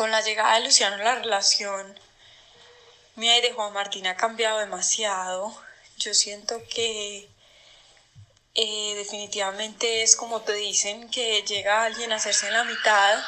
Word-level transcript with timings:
Con 0.00 0.10
la 0.10 0.22
llegada 0.22 0.54
de 0.54 0.64
Luciano 0.64 0.96
la 0.96 1.16
relación 1.16 1.94
de 3.16 3.52
Juan 3.54 3.74
Martín 3.74 4.06
ha 4.06 4.16
cambiado 4.16 4.58
demasiado. 4.58 5.54
Yo 5.98 6.14
siento 6.14 6.58
que 6.70 7.28
eh, 8.54 8.94
definitivamente 8.94 10.02
es 10.02 10.16
como 10.16 10.40
te 10.40 10.54
dicen, 10.54 11.10
que 11.10 11.42
llega 11.42 11.84
alguien 11.84 12.12
a 12.12 12.16
hacerse 12.16 12.46
en 12.46 12.54
la 12.54 12.64
mitad 12.64 13.22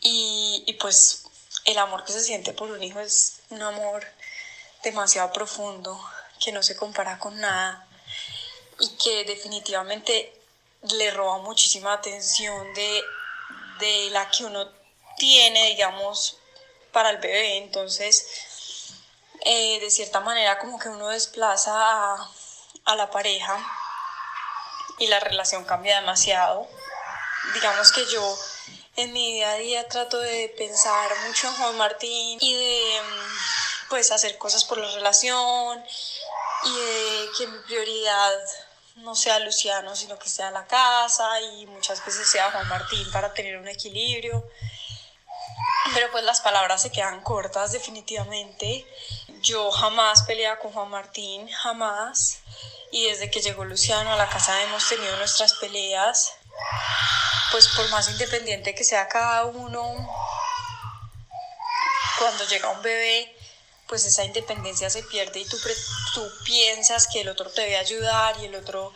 y, 0.00 0.64
y 0.66 0.72
pues 0.72 1.26
el 1.66 1.78
amor 1.78 2.04
que 2.04 2.14
se 2.14 2.20
siente 2.24 2.52
por 2.52 2.72
un 2.72 2.82
hijo 2.82 2.98
es 2.98 3.38
un 3.50 3.62
amor 3.62 4.04
demasiado 4.82 5.32
profundo, 5.32 6.04
que 6.44 6.50
no 6.50 6.64
se 6.64 6.74
compara 6.74 7.20
con 7.20 7.38
nada 7.38 7.86
y 8.80 8.88
que 8.96 9.22
definitivamente 9.22 10.32
le 10.82 11.12
roba 11.12 11.38
muchísima 11.38 11.92
atención 11.92 12.74
de, 12.74 13.04
de 13.78 14.10
la 14.10 14.28
que 14.30 14.44
uno 14.44 14.77
tiene, 15.18 15.66
digamos, 15.66 16.38
para 16.92 17.10
el 17.10 17.18
bebé. 17.18 17.58
Entonces, 17.58 18.26
eh, 19.44 19.78
de 19.80 19.90
cierta 19.90 20.20
manera, 20.20 20.58
como 20.58 20.78
que 20.78 20.88
uno 20.88 21.08
desplaza 21.08 21.72
a, 21.74 22.30
a 22.84 22.96
la 22.96 23.10
pareja 23.10 23.56
y 24.98 25.06
la 25.06 25.20
relación 25.20 25.64
cambia 25.64 26.00
demasiado. 26.00 26.68
Digamos 27.54 27.92
que 27.92 28.04
yo 28.06 28.38
en 28.96 29.12
mi 29.12 29.34
día 29.34 29.52
a 29.52 29.56
día 29.56 29.88
trato 29.88 30.18
de 30.18 30.52
pensar 30.58 31.10
mucho 31.26 31.46
en 31.46 31.54
Juan 31.54 31.76
Martín 31.76 32.38
y 32.40 32.54
de 32.54 33.00
pues 33.88 34.10
hacer 34.10 34.36
cosas 34.38 34.64
por 34.64 34.78
la 34.78 34.90
relación 34.90 35.82
y 36.64 36.74
de 36.74 37.28
que 37.38 37.46
mi 37.46 37.58
prioridad 37.60 38.32
no 38.96 39.14
sea 39.14 39.38
Luciano, 39.38 39.94
sino 39.94 40.18
que 40.18 40.28
sea 40.28 40.50
la 40.50 40.66
casa 40.66 41.40
y 41.40 41.66
muchas 41.66 42.04
veces 42.04 42.28
sea 42.28 42.50
Juan 42.50 42.68
Martín 42.68 43.08
para 43.12 43.32
tener 43.32 43.56
un 43.56 43.68
equilibrio. 43.68 44.44
Pero 45.94 46.10
pues 46.10 46.24
las 46.24 46.40
palabras 46.40 46.82
se 46.82 46.90
quedan 46.90 47.22
cortas 47.22 47.72
definitivamente. 47.72 48.86
Yo 49.42 49.70
jamás 49.70 50.22
peleaba 50.22 50.58
con 50.58 50.72
Juan 50.72 50.90
Martín, 50.90 51.48
jamás. 51.48 52.38
Y 52.90 53.06
desde 53.06 53.30
que 53.30 53.40
llegó 53.40 53.64
Luciano 53.64 54.12
a 54.12 54.16
la 54.16 54.28
casa 54.28 54.62
hemos 54.62 54.88
tenido 54.88 55.16
nuestras 55.16 55.54
peleas. 55.54 56.32
Pues 57.50 57.68
por 57.68 57.88
más 57.90 58.10
independiente 58.10 58.74
que 58.74 58.84
sea 58.84 59.08
cada 59.08 59.44
uno, 59.46 59.94
cuando 62.18 62.44
llega 62.44 62.68
un 62.68 62.82
bebé, 62.82 63.34
pues 63.86 64.04
esa 64.04 64.24
independencia 64.24 64.90
se 64.90 65.02
pierde 65.02 65.40
y 65.40 65.46
tú, 65.46 65.56
tú 66.14 66.30
piensas 66.44 67.08
que 67.08 67.22
el 67.22 67.28
otro 67.28 67.50
te 67.50 67.62
debe 67.62 67.78
ayudar 67.78 68.38
y 68.38 68.44
el 68.44 68.54
otro, 68.54 68.92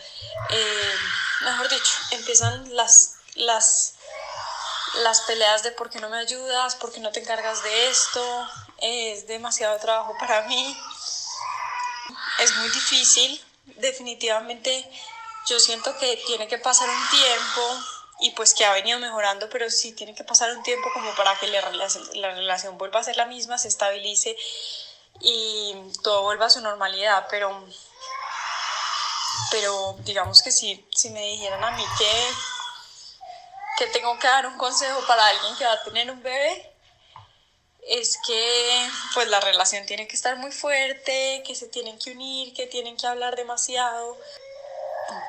eh, 0.51 0.95
mejor 1.41 1.69
dicho, 1.69 1.93
empiezan 2.11 2.77
las, 2.77 3.15
las, 3.35 3.92
las 4.95 5.23
peleas 5.23 5.63
de 5.63 5.73
por 5.73 5.91
qué 5.91 6.01
no 6.01 6.09
me 6.09 6.19
ayudas, 6.19 6.77
por 6.77 6.93
qué 6.93 7.01
no 7.01 7.13
te 7.13 7.21
encargas 7.21 7.63
de 7.63 7.89
esto, 7.89 8.49
es 8.79 9.27
demasiado 9.27 9.79
trabajo 9.79 10.15
para 10.19 10.43
mí, 10.43 10.77
es 12.39 12.57
muy 12.57 12.69
difícil, 12.71 13.45
definitivamente. 13.77 14.91
Yo 15.47 15.59
siento 15.59 15.97
que 15.99 16.23
tiene 16.27 16.47
que 16.47 16.59
pasar 16.59 16.89
un 16.89 17.11
tiempo 17.11 17.85
y 18.21 18.31
pues 18.31 18.55
que 18.55 18.65
ha 18.65 18.73
venido 18.73 18.99
mejorando, 19.01 19.49
pero 19.51 19.69
sí 19.71 19.93
tiene 19.93 20.15
que 20.15 20.25
pasar 20.25 20.57
un 20.57 20.63
tiempo 20.63 20.89
como 20.95 21.13
para 21.15 21.37
que 21.39 21.49
la 21.49 21.61
relación, 21.61 22.09
la 22.15 22.31
relación 22.31 22.79
vuelva 22.79 23.01
a 23.01 23.05
ser 23.05 23.17
la 23.17 23.27
misma, 23.27 23.59
se 23.59 23.69
estabilice 23.69 24.37
y 25.21 25.75
todo 26.03 26.23
vuelva 26.23 26.47
a 26.47 26.51
su 26.51 26.61
normalidad, 26.61 27.27
pero, 27.31 27.65
pero 29.51 29.97
digamos 30.01 30.43
que 30.43 30.53
si, 30.53 30.87
si 30.95 31.11
me 31.11 31.23
dijeran 31.23 31.63
a 31.65 31.73
mí 31.73 31.85
que, 31.99 32.29
que 33.83 33.89
tengo 33.89 34.17
que 34.19 34.29
dar 34.29 34.47
un 34.47 34.57
consejo 34.57 35.01
para 35.09 35.27
alguien 35.27 35.57
que 35.57 35.65
va 35.65 35.73
a 35.73 35.83
tener 35.83 36.09
un 36.11 36.23
bebé, 36.23 36.73
es 37.89 38.17
que 38.25 38.91
pues 39.13 39.27
la 39.27 39.41
relación 39.41 39.85
tiene 39.87 40.07
que 40.07 40.15
estar 40.15 40.37
muy 40.37 40.53
fuerte, 40.53 41.43
que 41.45 41.57
se 41.57 41.67
tienen 41.67 41.99
que 41.99 42.13
unir, 42.13 42.55
que 42.55 42.69
tienen 42.69 42.97
que 42.97 43.09
hablar 43.09 43.35
demasiado, 43.35 44.17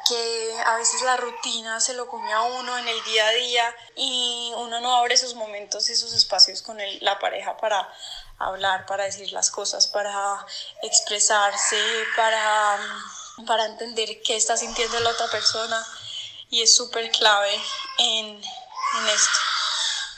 que 0.07 0.61
a 0.65 0.77
veces 0.77 1.01
la 1.01 1.17
rutina 1.17 1.79
se 1.79 1.95
lo 1.95 2.07
come 2.07 2.31
a 2.31 2.43
uno 2.43 2.77
en 2.77 2.87
el 2.87 3.03
día 3.05 3.27
a 3.27 3.31
día 3.31 3.75
y 3.95 4.53
uno 4.57 4.79
no 4.81 4.95
abre 4.97 5.15
esos 5.15 5.33
momentos, 5.33 5.89
esos 5.89 6.13
espacios 6.13 6.61
con 6.61 6.77
la 7.01 7.17
pareja 7.17 7.57
para 7.57 7.91
hablar, 8.37 8.85
para 8.85 9.05
decir 9.05 9.31
las 9.31 9.49
cosas, 9.49 9.87
para 9.87 10.45
expresarse, 10.83 11.81
para, 12.15 12.77
para 13.47 13.65
entender 13.65 14.21
qué 14.21 14.35
está 14.35 14.57
sintiendo 14.57 14.99
la 14.99 15.09
otra 15.09 15.27
persona 15.31 15.83
y 16.53 16.61
es 16.61 16.75
súper 16.75 17.09
clave 17.09 17.49
en, 17.97 18.27
en 18.27 19.07
esto. 19.07 19.39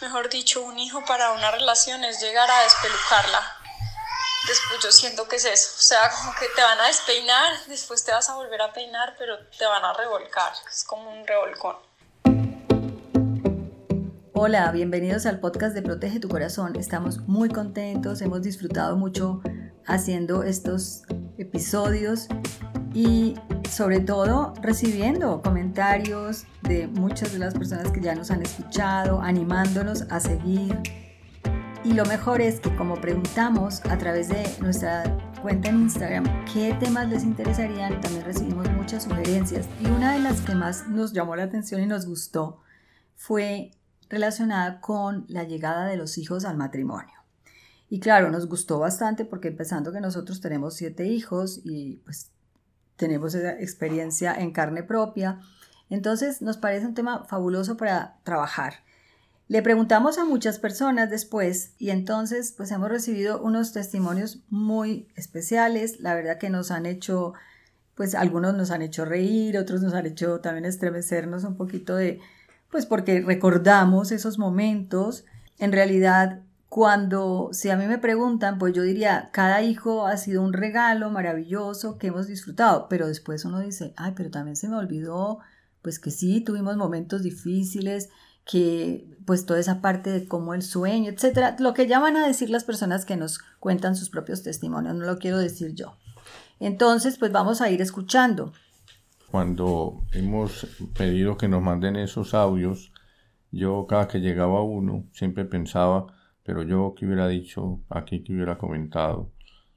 Mejor 0.02 0.30
dicho, 0.30 0.62
un 0.62 0.78
hijo 0.78 1.04
para 1.06 1.32
una 1.32 1.50
relación 1.50 2.04
es 2.04 2.20
llegar 2.20 2.52
a 2.52 2.64
despelucarla 2.64 3.56
después 4.46 4.84
yo 4.84 4.92
siento 4.92 5.28
que 5.28 5.38
es 5.38 5.46
eso, 5.46 5.70
o 5.76 5.82
sea, 5.82 6.12
como 6.20 6.34
que 6.40 6.46
te 6.56 6.62
van 6.62 6.80
a 6.80 6.88
despeinar, 6.88 7.54
después 7.68 8.04
te 8.04 8.12
vas 8.12 8.30
a 8.30 8.36
volver 8.36 8.62
a 8.62 8.74
peinar, 8.74 9.16
pero 9.18 9.38
te 9.58 9.66
van 9.66 9.84
a 9.84 9.94
revolcar, 9.94 10.52
es 10.70 10.84
como 10.84 11.10
un 11.10 11.26
revolcón. 11.26 11.78
Hola, 14.34 14.72
bienvenidos 14.72 15.26
al 15.26 15.40
podcast 15.40 15.74
de 15.74 15.82
Protege 15.82 16.20
tu 16.20 16.28
Corazón. 16.28 16.76
Estamos 16.76 17.20
muy 17.20 17.50
contentos, 17.50 18.22
hemos 18.22 18.42
disfrutado 18.42 18.98
mucho 18.98 19.42
haciendo 19.88 20.44
estos 20.44 21.04
episodios 21.38 22.28
y 22.94 23.36
sobre 23.76 24.00
todo 24.00 24.54
recibiendo 24.62 25.42
comentarios 25.42 26.46
de 26.62 26.88
muchas 26.88 27.34
de 27.34 27.40
las 27.40 27.54
personas 27.54 27.92
que 27.92 28.00
ya 28.00 28.16
nos 28.16 28.32
han 28.32 28.42
escuchado, 28.42 29.22
animándonos 29.22 30.04
a 30.10 30.20
seguir 30.20 30.80
y 31.86 31.94
lo 31.94 32.04
mejor 32.06 32.42
es 32.42 32.60
que 32.60 32.76
como 32.76 32.96
preguntamos 32.96 33.86
a 33.86 33.96
través 34.00 34.28
de 34.28 34.44
nuestra 34.60 35.04
cuenta 35.44 35.70
en 35.70 35.82
Instagram 35.82 36.26
qué 36.52 36.76
temas 36.80 37.08
les 37.10 37.24
interesarían, 37.24 38.02
también 38.02 38.26
recibimos 38.26 38.68
muchas 38.72 39.04
sugerencias. 39.04 39.68
Y 39.80 39.86
una 39.86 40.14
de 40.14 40.20
las 40.20 40.42
que 40.42 40.56
más 40.56 40.88
nos 40.88 41.14
llamó 41.14 41.36
la 41.36 41.44
atención 41.44 41.84
y 41.84 41.86
nos 41.86 42.08
gustó 42.08 42.60
fue 43.16 43.70
relacionada 44.10 44.82
con 44.82 45.26
la 45.28 45.44
llegada 45.44 45.86
de 45.86 45.96
los 45.96 46.18
hijos 46.18 46.44
al 46.44 46.58
matrimonio. 46.58 47.14
Y 47.88 48.00
claro, 48.00 48.32
nos 48.32 48.48
gustó 48.48 48.80
bastante 48.80 49.24
porque 49.24 49.50
empezando 49.50 49.92
que 49.92 50.02
nosotros 50.02 50.42
tenemos 50.42 50.74
siete 50.74 51.06
hijos 51.06 51.62
y 51.64 51.98
pues 51.98 52.32
tenemos 52.96 53.36
esa 53.36 53.60
experiencia 53.60 54.34
en 54.34 54.52
carne 54.52 54.84
propia, 54.84 55.40
entonces 55.90 56.42
nos 56.42 56.58
parece 56.58 56.86
un 56.86 56.94
tema 56.94 57.26
fabuloso 57.26 57.78
para 57.78 58.18
trabajar. 58.24 58.86
Le 59.48 59.62
preguntamos 59.62 60.18
a 60.18 60.26
muchas 60.26 60.58
personas 60.58 61.12
después 61.12 61.74
y 61.78 61.92
entonces 61.92 62.52
pues 62.52 62.72
hemos 62.72 62.90
recibido 62.90 63.40
unos 63.42 63.74
testimonios 63.74 64.40
muy 64.50 65.08
especiales, 65.16 66.00
la 66.00 66.16
verdad 66.16 66.40
que 66.40 66.50
nos 66.50 66.72
han 66.72 66.88
hecho, 66.88 67.34
pues 67.94 68.16
algunos 68.16 68.56
nos 68.56 68.72
han 68.72 68.82
hecho 68.82 69.06
reír, 69.06 69.60
otros 69.60 69.84
nos 69.84 69.94
han 69.94 70.08
hecho 70.08 70.40
también 70.40 70.66
estremecernos 70.66 71.44
un 71.44 71.58
poquito 71.58 71.96
de, 71.96 72.22
pues 72.72 72.88
porque 72.88 73.22
recordamos 73.22 74.12
esos 74.12 74.40
momentos. 74.40 75.26
En 75.60 75.72
realidad, 75.72 76.42
cuando, 76.76 77.52
si 77.54 77.70
a 77.70 77.78
mí 77.78 77.86
me 77.88 78.00
preguntan, 78.00 78.58
pues 78.58 78.74
yo 78.74 78.84
diría, 78.84 79.30
cada 79.32 79.62
hijo 79.62 80.08
ha 80.08 80.18
sido 80.18 80.42
un 80.42 80.52
regalo 80.52 81.10
maravilloso 81.10 81.98
que 81.98 82.08
hemos 82.08 82.28
disfrutado, 82.28 82.88
pero 82.90 83.08
después 83.08 83.46
uno 83.46 83.62
dice, 83.62 83.94
ay, 83.96 84.12
pero 84.14 84.30
también 84.30 84.58
se 84.58 84.68
me 84.68 84.76
olvidó, 84.76 85.40
pues 85.82 86.00
que 86.00 86.12
sí, 86.12 86.42
tuvimos 86.42 86.76
momentos 86.76 87.24
difíciles, 87.24 88.10
que 88.44 89.08
pues 89.26 89.46
toda 89.46 89.62
esa 89.62 89.80
parte 89.80 90.10
de 90.10 90.28
cómo 90.28 90.54
el 90.54 90.64
sueño, 90.64 91.10
etcétera, 91.10 91.56
lo 91.60 91.74
que 91.74 91.88
ya 91.88 92.02
van 92.02 92.18
a 92.18 92.28
decir 92.28 92.50
las 92.50 92.66
personas 92.66 93.06
que 93.06 93.16
nos 93.16 93.40
cuentan 93.62 93.96
sus 93.96 94.10
propios 94.10 94.44
testimonios, 94.44 94.96
no 94.96 95.06
lo 95.06 95.18
quiero 95.18 95.38
decir 95.38 95.76
yo. 95.76 95.96
Entonces, 96.60 97.18
pues 97.18 97.32
vamos 97.32 97.62
a 97.62 97.70
ir 97.70 97.82
escuchando. 97.82 98.52
Cuando 99.32 100.02
hemos 100.12 100.68
pedido 100.94 101.38
que 101.38 101.48
nos 101.48 101.62
manden 101.62 101.96
esos 101.96 102.34
audios, 102.34 102.92
yo 103.50 103.88
cada 103.88 104.10
que 104.10 104.20
llegaba 104.20 104.62
uno 104.62 105.06
siempre 105.14 105.46
pensaba, 105.46 106.08
pero 106.46 106.62
yo 106.62 106.94
que 106.96 107.06
hubiera 107.08 107.28
dicho, 107.28 107.82
aquí 107.90 108.24
que 108.24 108.34
hubiera 108.34 108.58
comentado. 108.58 109.32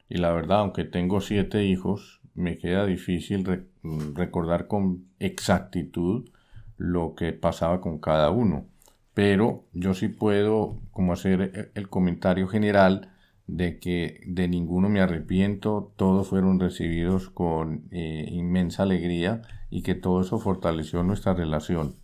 Y 0.09 0.19
la 0.19 0.33
verdad, 0.33 0.61
aunque 0.61 0.85
tengo 0.85 1.21
siete 1.23 1.65
hijos, 1.65 2.21
me 2.35 2.59
queda 2.59 2.85
difícil 2.85 3.67
recordar 4.15 4.67
con 4.69 5.07
exactitud 5.19 6.29
lo 6.77 7.15
que 7.15 7.33
pasaba 7.33 7.81
con 7.81 7.99
cada 7.99 8.31
uno. 8.31 8.67
Pero 9.15 9.65
yo 9.73 9.95
sí 9.95 10.09
puedo 10.09 10.79
como 10.93 11.15
hacer 11.15 11.73
el 11.75 11.89
comentario 11.89 12.47
general 12.47 13.13
de 13.47 13.81
que 13.81 14.21
de 14.27 14.47
ninguno 14.47 14.91
me 14.91 15.01
arrepiento, 15.01 15.95
todos 15.97 16.29
fueron 16.29 16.61
recibidos 16.61 17.31
con 17.31 17.89
eh, 17.91 18.27
inmensa 18.31 18.83
alegría 18.83 19.41
y 19.71 19.83
que 19.83 19.95
todo 19.95 20.21
eso 20.21 20.39
fortaleció 20.39 21.03
nuestra 21.03 21.33
relación. 21.33 21.97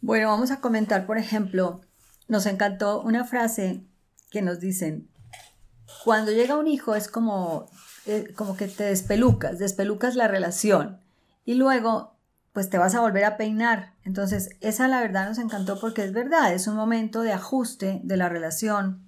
Bueno, 0.00 0.28
vamos 0.28 0.50
a 0.50 0.60
comentar, 0.60 1.06
por 1.06 1.18
ejemplo, 1.18 1.80
nos 2.28 2.46
encantó 2.46 3.00
una 3.02 3.24
frase 3.24 3.85
que 4.30 4.42
nos 4.42 4.60
dicen, 4.60 5.08
cuando 6.04 6.32
llega 6.32 6.56
un 6.56 6.66
hijo 6.66 6.94
es 6.94 7.08
como, 7.08 7.66
eh, 8.06 8.32
como 8.36 8.56
que 8.56 8.68
te 8.68 8.84
despelucas, 8.84 9.58
despelucas 9.58 10.14
la 10.16 10.28
relación 10.28 11.00
y 11.44 11.54
luego 11.54 12.16
pues 12.52 12.70
te 12.70 12.78
vas 12.78 12.94
a 12.94 13.00
volver 13.00 13.24
a 13.24 13.36
peinar. 13.36 13.92
Entonces, 14.04 14.48
esa 14.62 14.88
la 14.88 15.00
verdad 15.00 15.28
nos 15.28 15.38
encantó 15.38 15.78
porque 15.78 16.04
es 16.04 16.14
verdad, 16.14 16.54
es 16.54 16.66
un 16.66 16.74
momento 16.74 17.20
de 17.20 17.32
ajuste 17.32 18.00
de 18.02 18.16
la 18.16 18.30
relación. 18.30 19.02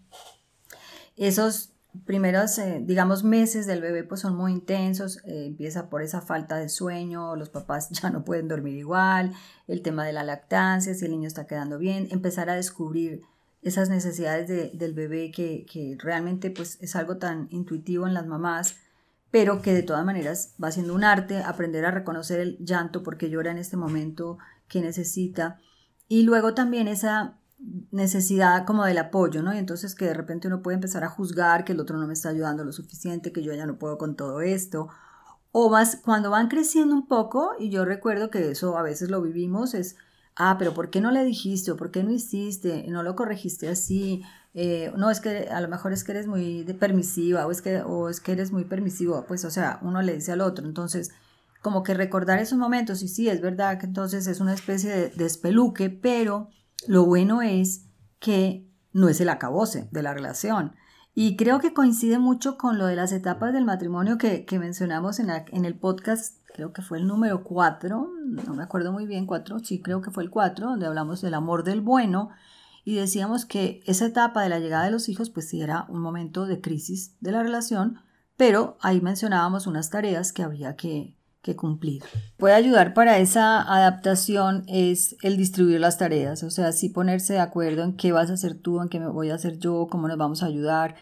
Esos 1.17 1.73
primeros, 2.05 2.59
eh, 2.59 2.83
digamos, 2.85 3.25
meses 3.25 3.67
del 3.67 3.81
bebé 3.81 4.05
pues 4.05 4.21
son 4.21 4.37
muy 4.37 4.53
intensos, 4.53 5.19
eh, 5.25 5.47
empieza 5.47 5.89
por 5.89 6.03
esa 6.03 6.21
falta 6.21 6.57
de 6.57 6.69
sueño, 6.69 7.37
los 7.37 7.49
papás 7.49 7.89
ya 8.03 8.11
no 8.11 8.25
pueden 8.25 8.49
dormir 8.49 8.77
igual, 8.77 9.33
el 9.67 9.83
tema 9.83 10.05
de 10.05 10.13
la 10.13 10.25
lactancia, 10.25 10.95
si 10.95 11.05
el 11.05 11.13
niño 11.13 11.29
está 11.29 11.47
quedando 11.47 11.79
bien, 11.79 12.09
empezar 12.11 12.51
a 12.51 12.55
descubrir 12.55 13.23
esas 13.69 13.89
necesidades 13.89 14.49
del 14.77 14.95
bebé 14.95 15.31
que, 15.31 15.65
que 15.71 15.97
realmente 15.99 16.51
pues 16.51 16.79
es 16.81 16.97
algo 16.97 17.19
tan 17.19 17.49
intuitivo 17.51 18.07
en 18.07 18.15
las 18.15 18.27
mamás 18.27 18.77
pero 19.31 19.61
que 19.61 19.75
de 19.75 19.83
todas 19.83 20.05
maneras 20.05 20.55
va 20.63 20.71
siendo 20.71 20.95
un 20.95 21.05
arte 21.05 21.43
aprender 21.43 21.85
a 21.85 21.91
reconocer 21.91 22.41
el 22.41 22.57
llanto 22.61 23.03
porque 23.03 23.31
llora 23.31 23.51
en 23.51 23.59
este 23.59 23.77
momento 23.77 24.39
que 24.69 24.81
necesita 24.81 25.61
y 26.09 26.23
luego 26.23 26.55
también 26.55 26.89
esa 26.89 27.39
necesidad 27.91 28.65
como 28.65 28.85
del 28.85 28.99
apoyo, 28.99 29.43
¿no? 29.43 29.53
Y 29.53 29.59
entonces 29.59 29.95
que 29.95 30.07
de 30.07 30.15
repente 30.15 30.49
uno 30.49 30.63
puede 30.63 30.77
empezar 30.77 31.05
a 31.05 31.09
juzgar 31.09 31.65
que 31.65 31.73
el 31.73 31.81
otro 31.81 31.99
no 31.99 32.07
me 32.07 32.13
está 32.13 32.31
ayudando 32.31 32.65
lo 32.65 32.73
suficiente, 32.73 33.33
que 33.33 33.43
yo 33.43 33.53
ya 33.53 33.67
no 33.67 33.79
puedo 33.79 33.99
con 33.99 34.17
todo 34.17 34.41
esto. 34.41 34.89
O 35.51 35.69
más 35.71 35.97
cuando 35.97 36.31
van 36.31 36.49
creciendo 36.49 36.95
un 36.95 37.09
poco, 37.09 37.53
y 37.59 37.71
yo 37.71 37.85
recuerdo 37.85 38.31
que 38.31 38.51
eso 38.51 38.79
a 38.79 38.83
veces 38.83 39.11
lo 39.11 39.21
vivimos, 39.21 39.75
es, 39.75 39.97
ah, 40.39 40.57
pero 40.59 40.73
¿por 40.73 40.89
qué 40.89 41.01
no 41.01 41.11
le 41.11 41.25
dijiste? 41.25 41.71
¿O 41.73 41.77
por 41.77 41.91
qué 41.91 42.03
no 42.03 42.11
hiciste? 42.11 42.87
¿No 42.89 43.03
lo 43.03 43.15
corregiste 43.17 43.69
así? 43.69 44.23
Eh, 44.55 44.93
no, 44.97 45.11
es 45.11 45.21
que 45.21 45.49
a 45.49 45.61
lo 45.61 45.69
mejor 45.69 45.93
es 45.93 46.05
que 46.05 46.13
eres 46.13 46.27
muy 46.27 46.65
permisiva 46.81 47.47
o 47.47 47.51
es, 47.51 47.61
que, 47.61 47.83
o 47.83 48.09
es 48.09 48.21
que 48.21 48.33
eres 48.33 48.51
muy 48.51 48.65
permisivo, 48.65 49.25
pues 49.29 49.45
o 49.45 49.51
sea, 49.51 49.79
uno 49.83 50.01
le 50.01 50.15
dice 50.15 50.33
al 50.33 50.41
otro, 50.41 50.67
entonces 50.67 51.11
como 51.63 51.83
que 51.83 51.95
recordar 51.95 52.39
esos 52.39 52.59
momentos 52.59 53.03
y 53.03 53.09
sí, 53.09 53.29
es 53.29 53.41
verdad 53.41 53.79
que 53.79 53.87
entonces 53.87 54.27
es 54.27 54.41
una 54.41 54.55
especie 54.55 54.91
de 54.91 55.09
despeluque, 55.11 55.91
pero 55.91 56.49
lo 56.87 57.05
bueno 57.05 57.43
es 57.43 57.85
que 58.21 58.67
no 58.93 59.09
es 59.09 59.21
el 59.21 59.29
acabose 59.29 59.89
de 59.91 60.03
la 60.03 60.15
relación. 60.15 60.75
Y 61.15 61.37
creo 61.37 61.59
que 61.59 61.75
coincide 61.75 62.19
mucho 62.19 62.57
con 62.57 62.79
lo 62.79 62.87
de 62.87 62.95
las 62.95 63.11
etapas 63.11 63.53
del 63.53 63.65
matrimonio 63.65 64.19
que, 64.19 64.47
mencionamos 64.59 65.19
en, 65.19 65.31
en, 65.31 65.65
el 65.65 65.75
podcast, 65.75 66.37
creo 66.55 66.73
que 66.73 66.83
fue 66.83 66.99
el 66.99 67.07
número 67.07 67.45
4, 67.45 68.11
no 68.25 68.55
me 68.55 68.63
acuerdo 68.63 68.93
muy 68.93 69.07
bien, 69.07 69.27
4, 69.27 69.61
sí 69.61 69.81
creo 69.81 70.01
que 70.01 70.11
fue 70.11 70.25
el 70.25 70.31
4, 70.31 70.71
donde 70.71 70.87
hablamos 70.87 71.21
del 71.21 71.35
amor 71.35 71.65
del 71.65 71.81
bueno, 71.81 72.31
y 72.85 72.95
decíamos 72.95 73.45
que 73.45 73.81
esa 73.87 74.07
etapa 74.07 74.43
de 74.43 74.49
la 74.49 74.59
llegada 74.59 74.85
de 74.85 74.91
los 74.91 75.09
hijos 75.09 75.31
pues 75.31 75.49
sí 75.49 75.61
era 75.61 75.85
un 75.89 76.01
momento 76.01 76.47
de 76.47 76.61
crisis 76.61 77.15
de 77.21 77.33
la 77.33 77.43
relación, 77.43 78.01
pero 78.37 78.79
ahí 78.81 79.01
mencionábamos 79.01 79.67
unas 79.67 79.91
tareas 79.91 80.33
que 80.33 80.43
había 80.43 80.75
que, 80.75 81.15
que 81.43 81.55
cumplir. 81.55 82.03
Puede 82.37 82.55
ayudar 82.55 82.95
para 82.95 83.19
esa 83.19 83.61
adaptación 83.61 84.65
es 84.69 85.17
el 85.23 85.37
distribuir 85.37 85.81
las 85.81 85.99
tareas, 85.99 86.43
o 86.43 86.51
sea, 86.51 86.73
sí 86.73 86.89
ponerse 86.89 87.35
de 87.35 87.41
acuerdo 87.41 87.83
en 87.85 87.97
qué 87.97 88.13
vas 88.13 88.31
a 88.31 88.35
hacer 88.35 88.59
tú, 88.59 88.81
en 88.81 88.89
qué 88.89 89.01
me 89.01 89.09
voy 89.09 89.31
a 89.31 89.35
hacer 89.35 89.59
yo, 89.59 89.87
cómo 89.91 90.09
nos 90.09 90.19
vamos 90.19 90.43
a 90.43 90.47
ayudar. 90.47 90.97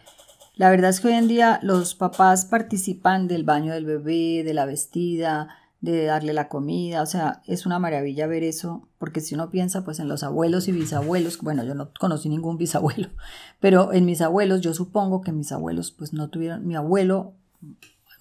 La 0.57 0.71
verdad 0.71 0.89
es 0.89 0.99
que 0.99 1.09
hoy 1.09 1.13
en 1.13 1.27
día 1.27 1.59
los 1.61 1.93
papás 1.93 2.45
participan 2.45 3.27
del 3.27 3.43
baño 3.43 3.73
del 3.73 3.85
bebé, 3.85 4.43
de 4.43 4.55
la 4.55 4.65
vestida, 4.65 5.49
de 5.81 6.05
darle 6.05 6.33
la 6.33 6.49
comida, 6.49 7.03
o 7.03 7.05
sea, 7.05 7.43
es 7.45 7.67
una 7.67 7.77
maravilla 7.77 8.25
ver 8.25 8.43
eso, 8.43 8.87
porque 8.97 9.21
si 9.21 9.35
uno 9.35 9.51
piensa 9.51 9.85
pues 9.85 9.99
en 9.99 10.07
los 10.07 10.23
abuelos 10.23 10.67
y 10.67 10.71
bisabuelos, 10.71 11.39
bueno, 11.41 11.63
yo 11.63 11.75
no 11.75 11.91
conocí 11.99 12.27
ningún 12.29 12.57
bisabuelo, 12.57 13.09
pero 13.59 13.93
en 13.93 14.05
mis 14.05 14.21
abuelos, 14.21 14.61
yo 14.61 14.73
supongo 14.73 15.21
que 15.21 15.31
mis 15.31 15.51
abuelos 15.51 15.91
pues 15.91 16.13
no 16.13 16.29
tuvieron, 16.29 16.65
mi 16.65 16.75
abuelo, 16.75 17.35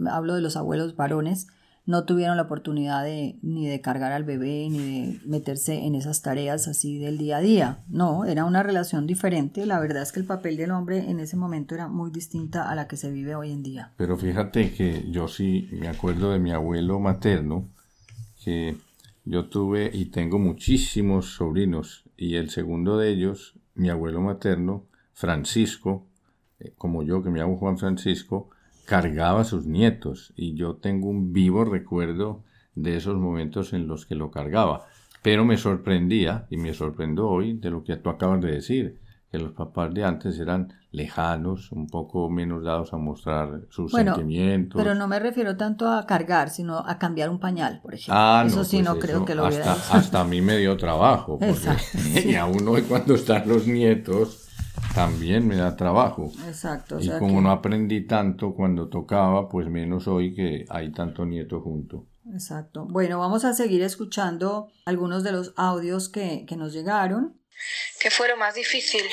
hablo 0.06 0.34
de 0.34 0.42
los 0.42 0.58
abuelos 0.58 0.94
varones, 0.94 1.46
no 1.86 2.04
tuvieron 2.04 2.36
la 2.36 2.42
oportunidad 2.42 3.04
de 3.04 3.38
ni 3.42 3.68
de 3.68 3.80
cargar 3.80 4.12
al 4.12 4.24
bebé 4.24 4.68
ni 4.68 4.78
de 4.78 5.20
meterse 5.24 5.86
en 5.86 5.94
esas 5.94 6.20
tareas 6.20 6.66
así 6.66 6.98
del 6.98 7.16
día 7.16 7.38
a 7.38 7.40
día. 7.40 7.84
No, 7.88 8.24
era 8.24 8.44
una 8.44 8.64
relación 8.64 9.06
diferente. 9.06 9.64
La 9.66 9.78
verdad 9.78 10.02
es 10.02 10.10
que 10.10 10.20
el 10.20 10.26
papel 10.26 10.56
del 10.56 10.72
hombre 10.72 11.08
en 11.08 11.20
ese 11.20 11.36
momento 11.36 11.76
era 11.76 11.86
muy 11.86 12.10
distinta 12.10 12.68
a 12.68 12.74
la 12.74 12.88
que 12.88 12.96
se 12.96 13.10
vive 13.10 13.36
hoy 13.36 13.52
en 13.52 13.62
día. 13.62 13.92
Pero 13.96 14.16
fíjate 14.16 14.72
que 14.74 15.06
yo 15.10 15.28
sí 15.28 15.68
me 15.72 15.88
acuerdo 15.88 16.32
de 16.32 16.40
mi 16.40 16.50
abuelo 16.50 16.98
materno, 16.98 17.68
que 18.44 18.76
yo 19.24 19.46
tuve 19.46 19.90
y 19.92 20.06
tengo 20.06 20.38
muchísimos 20.38 21.34
sobrinos 21.34 22.04
y 22.16 22.34
el 22.34 22.50
segundo 22.50 22.98
de 22.98 23.10
ellos, 23.10 23.54
mi 23.74 23.90
abuelo 23.90 24.20
materno, 24.20 24.86
Francisco, 25.12 26.06
eh, 26.58 26.72
como 26.76 27.02
yo 27.02 27.22
que 27.22 27.30
me 27.30 27.38
llamo 27.38 27.58
Juan 27.58 27.78
Francisco, 27.78 28.50
cargaba 28.86 29.42
a 29.42 29.44
sus 29.44 29.66
nietos 29.66 30.32
y 30.36 30.54
yo 30.54 30.76
tengo 30.76 31.08
un 31.08 31.32
vivo 31.32 31.64
recuerdo 31.64 32.44
de 32.74 32.96
esos 32.96 33.16
momentos 33.16 33.72
en 33.72 33.86
los 33.88 34.06
que 34.06 34.14
lo 34.14 34.30
cargaba. 34.30 34.86
Pero 35.22 35.44
me 35.44 35.56
sorprendía 35.56 36.46
y 36.50 36.56
me 36.56 36.72
sorprendo 36.72 37.28
hoy 37.28 37.54
de 37.54 37.70
lo 37.70 37.82
que 37.82 37.96
tú 37.96 38.10
acabas 38.10 38.40
de 38.40 38.52
decir, 38.52 39.00
que 39.30 39.38
los 39.38 39.52
papás 39.52 39.92
de 39.92 40.04
antes 40.04 40.38
eran 40.38 40.72
lejanos, 40.92 41.72
un 41.72 41.88
poco 41.88 42.30
menos 42.30 42.62
dados 42.62 42.92
a 42.92 42.96
mostrar 42.96 43.62
sus 43.70 43.90
sentimientos. 43.90 44.80
Pero 44.80 44.94
no 44.94 45.08
me 45.08 45.18
refiero 45.18 45.56
tanto 45.56 45.90
a 45.90 46.06
cargar, 46.06 46.48
sino 46.48 46.78
a 46.78 46.98
cambiar 46.98 47.28
un 47.28 47.40
pañal, 47.40 47.80
por 47.82 47.94
ejemplo. 47.94 48.14
Ah, 48.16 48.44
eso 48.46 48.62
sí, 48.62 48.76
pues 48.76 48.84
no 48.86 48.98
creo 49.00 49.24
que 49.24 49.34
lo 49.34 49.46
hasta, 49.46 49.72
hasta 49.72 50.20
a 50.20 50.24
mí 50.24 50.40
me 50.40 50.56
dio 50.58 50.76
trabajo. 50.76 51.38
Porque, 51.38 52.24
Y 52.30 52.36
a 52.36 52.46
uno 52.46 52.74
cuando 52.88 53.14
están 53.14 53.48
los 53.48 53.66
nietos 53.66 54.46
también 54.96 55.46
me 55.46 55.56
da 55.56 55.76
trabajo. 55.76 56.32
Exacto. 56.48 56.98
y 56.98 57.10
como 57.18 57.40
no 57.42 57.50
aprendí 57.50 58.06
tanto 58.06 58.54
cuando 58.54 58.88
tocaba, 58.88 59.46
pues 59.48 59.68
menos 59.68 60.08
hoy 60.08 60.34
que 60.34 60.64
hay 60.70 60.90
tanto 60.90 61.26
nieto 61.26 61.60
junto. 61.60 62.06
Exacto. 62.32 62.86
Bueno, 62.88 63.18
vamos 63.18 63.44
a 63.44 63.52
seguir 63.52 63.82
escuchando 63.82 64.72
algunos 64.86 65.22
de 65.22 65.32
los 65.32 65.52
audios 65.56 66.08
que, 66.08 66.46
que 66.48 66.56
nos 66.56 66.72
llegaron. 66.72 67.38
¿Qué 68.00 68.10
fue 68.10 68.28
lo 68.28 68.38
más 68.38 68.54
difícil? 68.54 69.04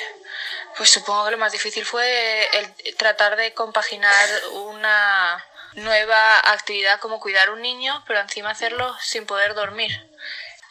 Pues 0.78 0.90
supongo 0.90 1.26
que 1.26 1.32
lo 1.32 1.38
más 1.38 1.52
difícil 1.52 1.84
fue 1.84 2.08
el 2.58 2.96
tratar 2.96 3.36
de 3.36 3.54
compaginar 3.54 4.26
una 4.72 5.44
nueva 5.76 6.40
actividad 6.54 7.00
como 7.02 7.20
cuidar 7.20 7.50
un 7.50 7.62
niño, 7.62 7.94
pero 8.08 8.22
encima 8.22 8.52
hacerlo 8.52 8.94
sin 9.02 9.26
poder 9.26 9.54
dormir 9.54 9.92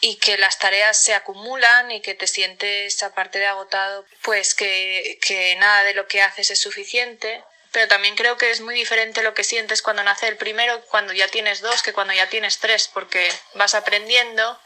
y 0.04 0.16
que 0.16 0.36
las 0.36 0.58
tareas 0.58 0.96
se 0.96 1.14
acumulan 1.14 1.92
y 1.92 2.02
que 2.02 2.14
te 2.14 2.26
sientes 2.26 3.00
aparte 3.04 3.38
de 3.38 3.46
agotado, 3.46 4.04
pues 4.24 4.52
que, 4.56 5.16
que 5.24 5.54
nada 5.60 5.84
de 5.84 5.94
lo 5.94 6.08
que 6.08 6.20
haces 6.20 6.50
es 6.50 6.58
suficiente. 6.58 7.44
Pero 7.70 7.86
también 7.86 8.16
creo 8.16 8.36
que 8.36 8.50
es 8.50 8.60
muy 8.60 8.74
diferente 8.74 9.22
lo 9.22 9.32
que 9.32 9.44
sientes 9.44 9.80
cuando 9.80 10.02
nace 10.02 10.26
el 10.26 10.36
primero, 10.36 10.82
cuando 10.90 11.12
ya 11.12 11.28
tienes 11.28 11.62
dos, 11.62 11.84
que 11.84 11.92
cuando 11.92 12.12
ya 12.12 12.28
tienes 12.28 12.58
tres, 12.58 12.90
porque 12.92 13.28
vas 13.54 13.76
aprendiendo 13.76 14.58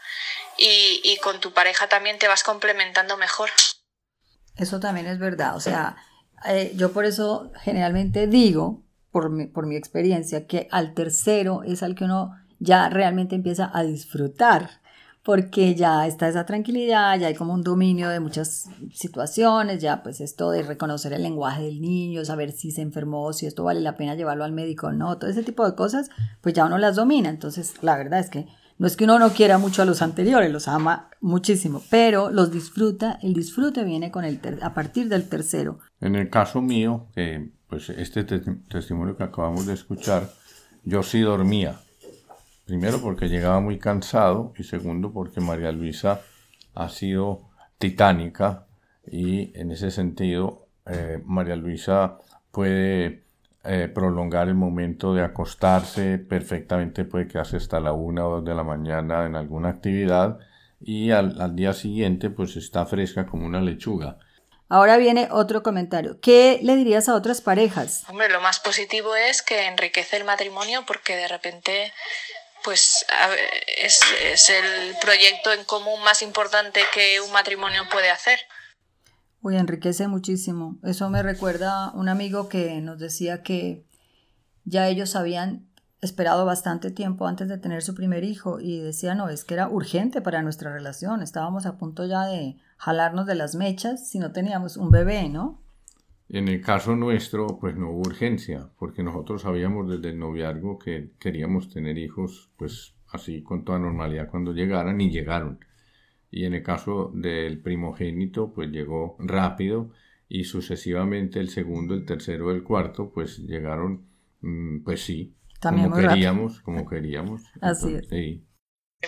y, 0.57 1.01
y 1.03 1.17
con 1.17 1.39
tu 1.39 1.53
pareja 1.53 1.87
también 1.87 2.17
te 2.17 2.27
vas 2.27 2.43
complementando 2.43 3.15
mejor. 3.15 3.51
Eso 4.57 4.79
también 4.79 5.05
es 5.05 5.19
verdad. 5.19 5.55
O 5.55 5.59
sea, 5.59 5.97
eh, 6.47 6.71
yo 6.73 6.91
por 6.93 7.05
eso 7.05 7.51
generalmente 7.63 8.25
digo, 8.25 8.81
por 9.11 9.29
mi, 9.29 9.45
por 9.45 9.67
mi 9.67 9.75
experiencia, 9.75 10.47
que 10.47 10.67
al 10.71 10.95
tercero 10.95 11.61
es 11.63 11.83
al 11.83 11.93
que 11.93 12.05
uno 12.05 12.31
ya 12.57 12.89
realmente 12.89 13.35
empieza 13.35 13.69
a 13.71 13.83
disfrutar 13.83 14.81
porque 15.27 15.75
ya 15.75 16.07
está 16.07 16.29
esa 16.29 16.45
tranquilidad, 16.45 17.19
ya 17.19 17.27
hay 17.27 17.35
como 17.35 17.53
un 17.53 17.61
dominio 17.61 18.07
de 18.07 18.21
muchas 18.21 18.69
situaciones, 18.93 19.81
ya 19.81 20.01
pues 20.01 20.21
esto 20.21 20.51
de 20.51 20.63
reconocer 20.63 21.11
el 21.11 21.21
lenguaje 21.21 21.63
del 21.63 21.81
niño, 21.81 22.23
saber 22.23 22.53
si 22.53 22.71
se 22.71 22.81
enfermó, 22.81 23.33
si 23.33 23.45
esto 23.45 23.65
vale 23.65 23.81
la 23.81 23.97
pena 23.97 24.15
llevarlo 24.15 24.45
al 24.45 24.53
médico 24.53 24.87
o 24.87 24.93
no, 24.93 25.17
todo 25.17 25.29
ese 25.29 25.43
tipo 25.43 25.69
de 25.69 25.75
cosas, 25.75 26.09
pues 26.39 26.55
ya 26.55 26.63
uno 26.63 26.77
las 26.77 26.95
domina. 26.95 27.27
Entonces, 27.27 27.83
la 27.83 27.97
verdad 27.97 28.21
es 28.21 28.29
que 28.29 28.47
no 28.77 28.87
es 28.87 28.95
que 28.95 29.03
uno 29.03 29.19
no 29.19 29.31
quiera 29.31 29.57
mucho 29.57 29.81
a 29.81 29.85
los 29.85 30.01
anteriores, 30.01 30.49
los 30.49 30.69
ama 30.69 31.09
muchísimo, 31.19 31.81
pero 31.89 32.29
los 32.31 32.49
disfruta, 32.49 33.19
el 33.21 33.33
disfrute 33.33 33.83
viene 33.83 34.11
con 34.11 34.23
el 34.23 34.39
a 34.61 34.73
partir 34.73 35.09
del 35.09 35.27
tercero. 35.27 35.79
En 35.99 36.15
el 36.15 36.29
caso 36.29 36.61
mío, 36.61 37.07
pues 37.67 37.89
este 37.89 38.23
testimonio 38.23 39.17
que 39.17 39.25
acabamos 39.25 39.65
de 39.65 39.73
escuchar, 39.73 40.29
yo 40.85 41.03
sí 41.03 41.19
dormía 41.19 41.81
Primero 42.67 42.99
porque 43.01 43.29
llegaba 43.29 43.61
muy 43.61 43.79
cansado 43.79 44.53
y 44.57 44.63
segundo 44.65 45.13
porque 45.13 45.39
María 45.39 45.71
Luisa 45.71 46.19
ha 46.75 46.89
sido 46.89 47.47
titánica 47.77 48.65
y 49.09 49.57
en 49.57 49.71
ese 49.71 49.89
sentido 49.89 50.67
eh, 50.85 51.21
María 51.23 51.55
Luisa 51.55 52.17
puede 52.51 53.23
eh, 53.63 53.87
prolongar 53.87 54.49
el 54.49 54.55
momento 54.55 55.13
de 55.13 55.23
acostarse 55.23 56.17
perfectamente, 56.17 57.05
puede 57.05 57.29
quedarse 57.29 57.55
hasta 57.55 57.79
la 57.79 57.93
una 57.93 58.27
o 58.27 58.31
dos 58.35 58.45
de 58.45 58.53
la 58.53 58.63
mañana 58.63 59.25
en 59.25 59.37
alguna 59.37 59.69
actividad 59.69 60.37
y 60.81 61.11
al, 61.11 61.39
al 61.39 61.55
día 61.55 61.71
siguiente 61.71 62.29
pues 62.29 62.57
está 62.57 62.85
fresca 62.85 63.25
como 63.25 63.45
una 63.45 63.61
lechuga. 63.61 64.17
Ahora 64.69 64.97
viene 64.97 65.29
otro 65.31 65.63
comentario. 65.63 66.19
¿Qué 66.19 66.59
le 66.61 66.75
dirías 66.75 67.07
a 67.07 67.15
otras 67.15 67.39
parejas? 67.39 68.03
Hombre, 68.09 68.27
lo 68.29 68.41
más 68.41 68.59
positivo 68.59 69.15
es 69.15 69.41
que 69.41 69.67
enriquece 69.67 70.17
el 70.17 70.25
matrimonio 70.25 70.83
porque 70.85 71.15
de 71.15 71.29
repente 71.29 71.93
pues 72.67 73.05
es, 73.81 74.01
es, 74.21 74.49
el 74.49 74.97
proyecto 74.99 75.53
en 75.53 75.63
común 75.63 76.03
más 76.03 76.21
importante 76.21 76.81
que 76.93 77.21
un 77.21 77.31
matrimonio 77.31 77.83
puede 77.89 78.09
hacer. 78.09 78.39
Uy, 79.41 79.55
enriquece 79.55 80.09
muchísimo. 80.09 80.75
Eso 80.83 81.09
me 81.09 81.23
recuerda 81.23 81.85
a 81.85 81.91
un 81.91 82.09
amigo 82.09 82.49
que 82.49 82.81
nos 82.81 82.99
decía 82.99 83.41
que 83.41 83.85
ya 84.65 84.89
ellos 84.89 85.11
sabían 85.11 85.69
esperado 86.01 86.43
bastante 86.43 86.91
tiempo 86.91 87.25
antes 87.25 87.47
de 87.47 87.57
tener 87.57 87.81
su 87.83 87.95
primer 87.95 88.25
hijo 88.25 88.59
y 88.59 88.81
decía, 88.81 89.15
no, 89.15 89.29
es 89.29 89.45
que 89.45 89.53
era 89.53 89.69
urgente 89.69 90.19
para 90.19 90.41
nuestra 90.41 90.73
relación, 90.73 91.21
estábamos 91.21 91.65
a 91.65 91.77
punto 91.77 92.05
ya 92.05 92.25
de 92.25 92.57
jalarnos 92.75 93.27
de 93.27 93.35
las 93.35 93.55
mechas 93.55 94.09
si 94.09 94.19
no 94.19 94.33
teníamos 94.33 94.75
un 94.75 94.91
bebé, 94.91 95.29
¿no? 95.29 95.63
En 96.29 96.49
el 96.49 96.61
caso 96.61 96.95
nuestro, 96.95 97.57
pues 97.59 97.75
no 97.75 97.91
hubo 97.91 98.01
urgencia, 98.01 98.69
porque 98.77 99.01
nosotros 99.01 99.43
sabíamos 99.43 99.89
desde 99.89 100.09
el 100.09 100.19
noviazgo 100.19 100.77
que 100.77 101.11
queríamos 101.19 101.69
tener 101.69 101.97
hijos, 101.97 102.49
pues 102.57 102.95
así 103.09 103.41
con 103.43 103.63
toda 103.63 103.79
normalidad 103.79 104.29
cuando 104.29 104.53
llegaran 104.53 104.99
y 104.99 105.09
llegaron. 105.09 105.65
Y 106.29 106.45
en 106.45 106.53
el 106.53 106.63
caso 106.63 107.11
del 107.13 107.59
primogénito, 107.61 108.51
pues 108.53 108.69
llegó 108.69 109.15
rápido 109.19 109.91
y 110.27 110.43
sucesivamente 110.43 111.39
el 111.39 111.49
segundo, 111.49 111.93
el 111.93 112.05
tercero, 112.05 112.51
el 112.51 112.63
cuarto, 112.63 113.09
pues 113.13 113.39
llegaron, 113.39 114.05
mm, 114.41 114.83
pues 114.83 115.03
sí, 115.03 115.33
como 115.61 115.93
queríamos, 115.93 116.59
como 116.61 116.85
queríamos. 116.85 117.41
Así 117.61 117.95
es. 117.95 118.07
Sí. 118.09 118.43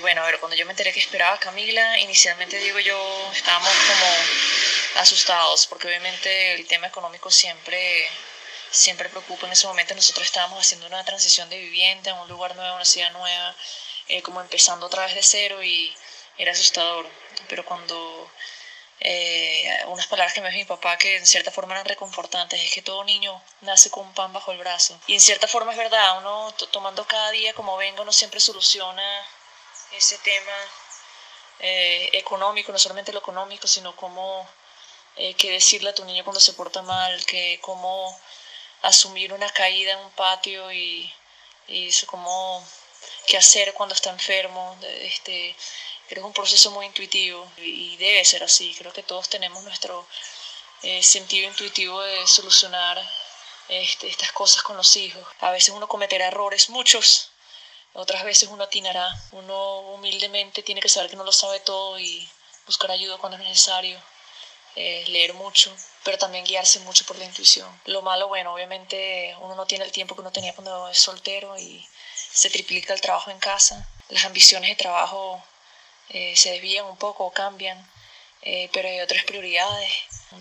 Bueno, 0.02 0.22
a 0.22 0.26
ver, 0.28 0.36
cuando 0.40 0.56
yo 0.56 0.66
me 0.66 0.72
enteré 0.72 0.94
que 0.94 1.00
esperaba 1.00 1.36
a 1.36 1.40
Camila, 1.40 2.00
inicialmente 2.00 2.58
digo 2.60 2.80
yo, 2.80 2.96
estábamos 3.34 3.70
como 3.70 4.79
asustados, 4.96 5.67
porque 5.67 5.88
obviamente 5.88 6.53
el 6.53 6.67
tema 6.67 6.88
económico 6.88 7.31
siempre, 7.31 8.08
siempre 8.72 9.10
preocupa. 9.10 9.46
En 9.48 9.53
ese 9.53 9.67
momento 9.67 9.96
nosotros 9.96 10.25
estábamos 10.25 10.60
haciendo 10.60 10.88
una 10.88 11.03
transición 11.05 11.50
de 11.50 11.60
vivienda 11.60 12.12
en 12.12 12.17
un 12.17 12.27
lugar 12.27 12.55
nuevo, 12.55 12.75
una 12.75 12.86
ciudad 12.86 13.12
nueva, 13.12 13.55
eh, 14.08 14.22
como 14.22 14.41
empezando 14.41 14.86
otra 14.86 15.05
vez 15.05 15.15
de 15.15 15.24
cero 15.24 15.63
y 15.63 15.96
era 16.38 16.51
asustador. 16.51 17.08
Pero 17.48 17.65
cuando 17.65 18.31
eh, 19.01 19.84
unas 19.88 20.08
palabras 20.08 20.34
que 20.34 20.41
me 20.41 20.50
dijo 20.50 20.60
mi 20.60 20.65
papá 20.65 20.98
que 20.98 21.17
en 21.17 21.25
cierta 21.25 21.51
forma 21.51 21.74
eran 21.74 21.86
reconfortantes, 21.86 22.62
es 22.62 22.72
que 22.74 22.81
todo 22.81 23.03
niño 23.03 23.41
nace 23.62 23.89
con 23.89 24.05
un 24.05 24.13
pan 24.13 24.34
bajo 24.34 24.51
el 24.51 24.58
brazo. 24.58 25.00
Y 25.08 25.13
en 25.13 25.22
cierta 25.22 25.48
forma 25.48 25.72
es 25.72 25.77
verdad, 25.77 26.17
uno 26.17 26.53
tomando 26.72 27.05
cada 27.08 27.31
día 27.31 27.53
como 27.53 27.77
venga, 27.77 28.01
uno 28.01 28.12
siempre 28.12 28.39
soluciona 28.39 29.25
ese 29.91 30.17
tema 30.19 30.51
eh, 31.60 32.10
económico, 32.13 32.72
no 32.72 32.79
solamente 32.79 33.13
lo 33.13 33.19
económico, 33.19 33.67
sino 33.67 33.96
cómo, 33.96 34.48
eh, 35.18 35.34
qué 35.36 35.51
decirle 35.51 35.89
a 35.89 35.96
tu 35.96 36.06
niño 36.06 36.24
cuando 36.24 36.39
se 36.39 36.54
porta 36.54 36.82
mal, 36.82 37.25
que 37.25 37.60
cómo 37.62 38.20
asumir 38.82 39.34
una 39.34 39.50
caída 39.50 39.94
en 39.94 40.00
un 40.00 40.12
patio 40.12 40.72
y, 40.72 41.13
y 41.68 41.92
cómo, 42.06 42.66
qué 43.28 43.38
hacer 43.38 43.74
cuando 43.74 43.96
está 43.96 44.10
enfermo, 44.10 44.78
este, 44.82 45.56
Creo 46.10 46.24
que 46.24 46.25
es 46.25 46.25
un 46.25 46.34
proceso 46.34 46.72
muy 46.72 46.88
intuitivo 46.88 47.48
y 47.58 47.96
debe 47.98 48.25
ser 48.25 48.44
así. 48.44 48.74
Creo 48.80 48.92
que 48.92 49.04
todos 49.04 49.30
tenemos 49.30 49.63
nuestro 49.63 50.08
eh, 50.82 51.04
sentido 51.04 51.48
intuitivo 51.48 52.01
de 52.01 52.25
solucionar 52.25 53.00
este, 53.68 54.08
estas 54.08 54.32
cosas 54.32 54.63
con 54.63 54.75
los 54.75 54.96
hijos. 54.96 55.24
A 55.39 55.51
veces 55.51 55.70
uno 55.70 55.88
cometerá 55.88 56.25
errores, 56.25 56.72
muchos. 56.72 57.30
Otras 57.94 58.24
veces 58.24 58.50
uno 58.50 58.63
atinará. 58.63 59.08
Uno 59.34 59.82
humildemente 59.82 60.63
tiene 60.63 60.82
que 60.82 60.89
saber 60.89 61.12
que 61.12 61.16
no 61.16 61.24
lo 61.24 61.32
sabe 61.32 61.60
todo 61.60 62.00
y 62.00 62.28
buscar 62.66 62.89
ayuda 62.89 63.20
cuando 63.20 63.38
es 63.38 63.44
necesario. 63.44 64.01
Eh, 64.76 65.04
leer 65.08 65.34
mucho, 65.34 65.76
pero 66.04 66.18
también 66.18 66.46
guiarse 66.46 66.80
mucho 66.82 67.04
por 67.06 67.18
la 67.18 67.26
intuición. 67.26 67.68
Lo 67.86 68.02
malo, 68.02 68.28
bueno, 68.28 68.54
obviamente 68.54 69.36
uno 69.42 69.56
no 69.56 69.66
tiene 69.66 69.84
el 69.84 69.92
tiempo 69.92 70.16
que 70.16 70.22
uno 70.22 70.32
tenía 70.32 70.54
cuando 70.54 70.88
es 70.90 71.00
soltero 71.00 71.58
y 71.58 71.86
se 72.32 72.50
triplica 72.50 72.94
el 72.94 73.02
trabajo 73.02 73.32
en 73.32 73.40
casa. 73.40 73.90
Las 74.10 74.26
ambiciones 74.26 74.70
de 74.70 74.76
trabajo 74.76 75.44
eh, 76.10 76.36
se 76.36 76.52
desvían 76.52 76.86
un 76.86 76.98
poco 76.98 77.26
o 77.26 77.32
cambian, 77.32 77.78
eh, 78.42 78.70
pero 78.72 78.88
hay 78.88 79.00
otras 79.02 79.24
prioridades. 79.26 79.92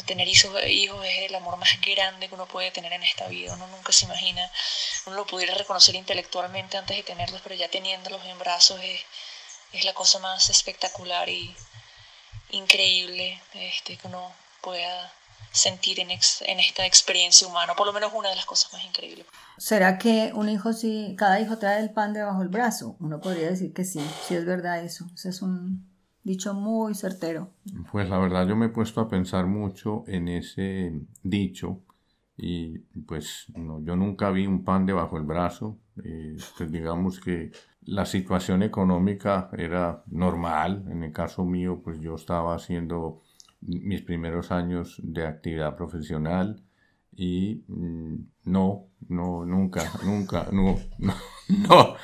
Tener 0.07 0.29
hijos, 0.29 0.55
hijos 0.67 1.05
es 1.07 1.19
el 1.23 1.35
amor 1.35 1.57
más 1.57 1.81
grande 1.81 2.29
que 2.29 2.35
uno 2.35 2.47
puede 2.47 2.71
tener 2.71 2.93
en 2.93 3.03
esta 3.03 3.27
vida. 3.29 3.55
Uno 3.55 3.67
nunca 3.69 3.93
se 3.93 4.05
imagina, 4.05 4.51
uno 5.07 5.17
lo 5.17 5.27
pudiera 5.27 5.55
reconocer 5.55 5.95
intelectualmente 5.95 6.77
antes 6.77 6.97
de 6.97 7.03
tenerlos, 7.03 7.41
pero 7.43 7.55
ya 7.55 7.69
teniéndolos 7.69 8.25
en 8.27 8.39
brazos 8.39 8.81
es, 8.83 9.01
es 9.73 9.85
la 9.85 9.95
cosa 9.95 10.19
más 10.19 10.51
espectacular 10.51 11.29
y 11.29 11.57
increíble 12.51 13.41
este, 13.55 13.97
que 13.97 14.09
uno 14.09 14.33
pueda 14.63 15.13
sentir 15.51 16.01
en, 16.01 16.11
en, 16.11 16.59
esta 16.61 16.87
experiencia 16.87 17.47
humana, 17.47 17.75
por 17.75 17.87
lo 17.87 17.93
menos 17.93 18.13
una 18.15 18.29
de 18.29 18.37
las 18.37 18.45
cosas 18.45 18.73
más 18.73 18.85
increíbles. 18.85 19.27
¿Será 19.57 19.99
que 19.99 20.33
un 20.35 20.49
hijo 20.49 20.73
sí, 20.73 21.15
cada 21.17 21.41
hijo 21.41 21.59
trae 21.59 21.83
el 21.83 21.91
pan 21.91 22.13
debajo 22.13 22.41
del 22.41 22.49
brazo? 22.49 22.97
Uno 23.01 23.21
podría 23.21 23.49
decir 23.51 23.73
que 23.73 23.85
sí, 23.85 24.01
sí 24.27 24.35
es 24.35 24.45
verdad 24.45 24.85
eso. 24.85 25.07
Ese 25.15 25.31
es 25.31 25.43
un 25.43 25.89
dicho 26.23 26.55
muy 26.55 26.95
certero. 26.95 27.51
Pues 27.91 28.09
la 28.09 28.19
verdad 28.19 28.47
yo 28.47 28.57
me 28.57 28.67
he 28.67 28.71
puesto 28.71 29.01
a 29.01 29.09
pensar 29.09 29.47
mucho 29.47 30.05
en 30.07 30.29
ese 30.29 30.93
dicho 31.23 31.83
y 32.37 32.79
pues 33.07 33.47
no, 33.57 33.83
yo 33.83 33.97
nunca 33.97 34.31
vi 34.31 34.47
un 34.47 34.65
pan 34.65 34.87
debajo 34.87 35.17
del 35.17 35.25
brazo. 35.25 35.79
Eh, 36.05 36.37
pues 36.57 36.71
digamos 36.71 37.19
que 37.19 37.51
la 37.83 38.07
situación 38.07 38.63
económica 38.63 39.51
era 39.57 40.03
normal. 40.07 40.85
En 40.91 41.03
el 41.03 41.13
caso 41.13 41.45
mío, 41.45 41.81
pues 41.83 42.01
yo 42.01 42.15
estaba 42.15 42.55
haciendo 42.55 43.23
mis 43.61 44.03
primeros 44.03 44.53
años 44.53 45.01
de 45.03 45.27
actividad 45.27 45.77
profesional 45.77 46.63
y 47.17 47.65
mm, 47.67 48.17
no, 48.45 48.87
no, 49.09 49.45
nunca, 49.45 49.83
nunca, 50.05 50.49
no, 50.53 50.79
no, 51.49 51.95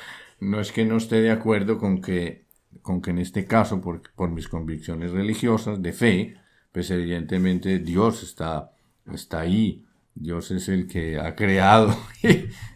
no, 0.41 0.59
es 0.59 0.71
que 0.73 0.85
no 0.85 0.97
esté 0.97 1.21
de 1.21 1.31
acuerdo 1.31 1.77
con 1.77 2.01
que, 2.01 2.45
con 2.81 3.01
que 3.01 3.11
en 3.11 3.19
este 3.19 3.45
caso, 3.45 3.79
por, 3.79 4.01
por 4.13 4.29
mis 4.29 4.49
convicciones 4.49 5.11
religiosas, 5.11 5.81
de 5.81 5.93
fe, 5.93 6.35
pues 6.73 6.91
evidentemente 6.91 7.79
Dios 7.79 8.23
está, 8.23 8.73
está 9.13 9.39
ahí, 9.39 9.85
Dios 10.13 10.51
es 10.51 10.67
el 10.67 10.87
que 10.87 11.17
ha 11.17 11.35
creado 11.35 11.95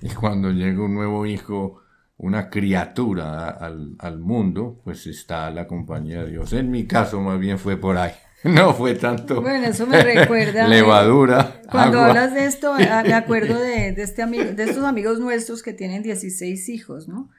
y, 0.01 0.09
cuando 0.13 0.51
llega 0.51 0.83
un 0.83 0.93
nuevo 0.93 1.25
hijo, 1.25 1.81
una 2.19 2.49
criatura 2.49 3.49
al, 3.49 3.95
al 3.97 4.19
mundo, 4.19 4.81
pues 4.83 5.07
está 5.07 5.49
la 5.51 5.67
compañía 5.67 6.23
de 6.23 6.31
Dios. 6.31 6.53
En 6.53 6.69
mi 6.69 6.85
caso 6.85 7.21
más 7.21 7.39
bien 7.39 7.57
fue 7.57 7.77
por 7.77 7.97
ahí. 7.97 8.11
No 8.43 8.73
fue 8.73 8.95
tanto. 8.95 9.41
Bueno, 9.41 9.67
eso 9.67 9.85
me 9.85 10.01
recuerda. 10.01 10.65
levadura. 10.69 11.61
Cuando 11.69 11.99
hablas 11.99 12.33
de 12.33 12.45
esto, 12.45 12.73
ah, 12.73 13.03
me 13.05 13.13
acuerdo 13.13 13.59
de, 13.59 13.91
de, 13.95 14.01
este 14.01 14.21
amigo, 14.21 14.45
de 14.45 14.63
estos 14.63 14.85
amigos 14.85 15.19
nuestros 15.19 15.61
que 15.61 15.73
tienen 15.73 16.03
16 16.03 16.69
hijos, 16.69 17.09
¿no? 17.09 17.29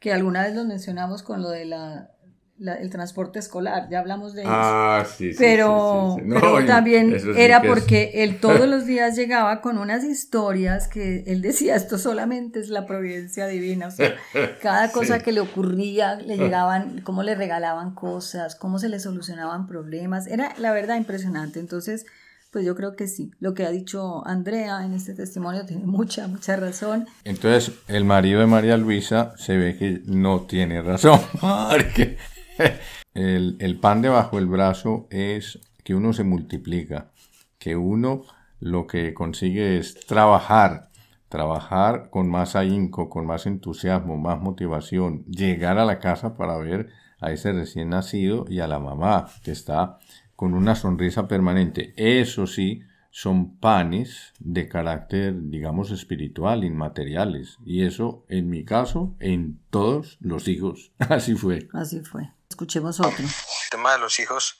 Que 0.00 0.12
alguna 0.12 0.42
vez 0.42 0.56
los 0.56 0.66
mencionamos 0.66 1.22
con 1.22 1.42
lo 1.42 1.50
de 1.50 1.64
la, 1.64 2.10
el 2.60 2.90
transporte 2.90 3.38
escolar, 3.38 3.88
ya 3.90 4.00
hablamos 4.00 4.34
de 4.34 4.42
eso. 4.42 4.50
Ah, 4.52 5.06
sí, 5.06 5.32
sí. 5.32 5.38
Pero, 5.38 6.16
pero 6.28 6.66
también 6.66 7.16
era 7.36 7.62
porque 7.62 8.10
él 8.14 8.38
todos 8.40 8.68
los 8.68 8.86
días 8.86 9.16
llegaba 9.16 9.60
con 9.60 9.78
unas 9.78 10.04
historias 10.04 10.88
que 10.88 11.24
él 11.26 11.40
decía, 11.40 11.76
esto 11.76 11.98
solamente 11.98 12.60
es 12.60 12.68
la 12.68 12.86
providencia 12.86 13.46
divina. 13.46 13.88
O 13.88 13.90
sea, 13.90 14.14
cada 14.62 14.90
cosa 14.92 15.20
que 15.20 15.32
le 15.32 15.40
ocurría, 15.40 16.16
le 16.16 16.36
llegaban, 16.36 17.00
cómo 17.02 17.22
le 17.22 17.34
regalaban 17.34 17.94
cosas, 17.94 18.54
cómo 18.54 18.78
se 18.78 18.88
le 18.88 19.00
solucionaban 19.00 19.66
problemas. 19.66 20.26
Era 20.26 20.54
la 20.58 20.72
verdad 20.72 20.96
impresionante. 20.96 21.60
Entonces, 21.60 22.06
pues 22.50 22.64
yo 22.64 22.74
creo 22.74 22.96
que 22.96 23.06
sí. 23.06 23.30
Lo 23.40 23.54
que 23.54 23.66
ha 23.66 23.70
dicho 23.70 24.26
Andrea 24.26 24.84
en 24.84 24.94
este 24.94 25.14
testimonio 25.14 25.66
tiene 25.66 25.84
mucha, 25.84 26.26
mucha 26.28 26.56
razón. 26.56 27.06
Entonces, 27.24 27.74
el 27.88 28.04
marido 28.04 28.40
de 28.40 28.46
María 28.46 28.76
Luisa 28.76 29.34
se 29.36 29.56
ve 29.56 29.76
que 29.76 30.00
no 30.06 30.42
tiene 30.42 30.82
razón. 30.82 31.20
Porque 31.40 32.16
el, 33.14 33.78
pan 33.80 34.02
debajo 34.02 34.36
del 34.36 34.46
brazo 34.46 35.06
es 35.10 35.58
que 35.84 35.94
uno 35.94 36.12
se 36.12 36.24
multiplica, 36.24 37.10
que 37.58 37.76
uno 37.76 38.24
lo 38.60 38.86
que 38.86 39.14
consigue 39.14 39.78
es 39.78 40.06
trabajar, 40.06 40.90
trabajar 41.28 42.10
con 42.10 42.28
más 42.28 42.56
ahínco, 42.56 43.08
con 43.08 43.26
más 43.26 43.46
entusiasmo, 43.46 44.16
más 44.16 44.40
motivación, 44.40 45.24
llegar 45.26 45.78
a 45.78 45.84
la 45.84 45.98
casa 45.98 46.36
para 46.36 46.56
ver 46.58 46.88
a 47.20 47.32
ese 47.32 47.52
recién 47.52 47.90
nacido 47.90 48.44
y 48.48 48.60
a 48.60 48.68
la 48.68 48.78
mamá 48.78 49.26
que 49.42 49.50
está 49.50 49.98
con 50.36 50.54
una 50.54 50.74
sonrisa 50.74 51.26
permanente. 51.26 51.92
Eso 51.96 52.46
sí, 52.46 52.82
son 53.10 53.56
panes 53.56 54.32
de 54.38 54.68
carácter, 54.68 55.34
digamos, 55.50 55.90
espiritual, 55.90 56.62
inmateriales. 56.62 57.58
Y 57.64 57.82
eso, 57.82 58.24
en 58.28 58.48
mi 58.48 58.64
caso, 58.64 59.16
en 59.18 59.58
todos 59.70 60.18
los 60.20 60.46
hijos. 60.46 60.92
Así 60.98 61.34
fue. 61.34 61.68
Así 61.72 62.00
fue. 62.00 62.30
Escuchemos 62.48 62.98
otro. 63.00 63.24
El 63.24 63.70
tema 63.70 63.92
de 63.92 63.98
los 63.98 64.18
hijos, 64.18 64.58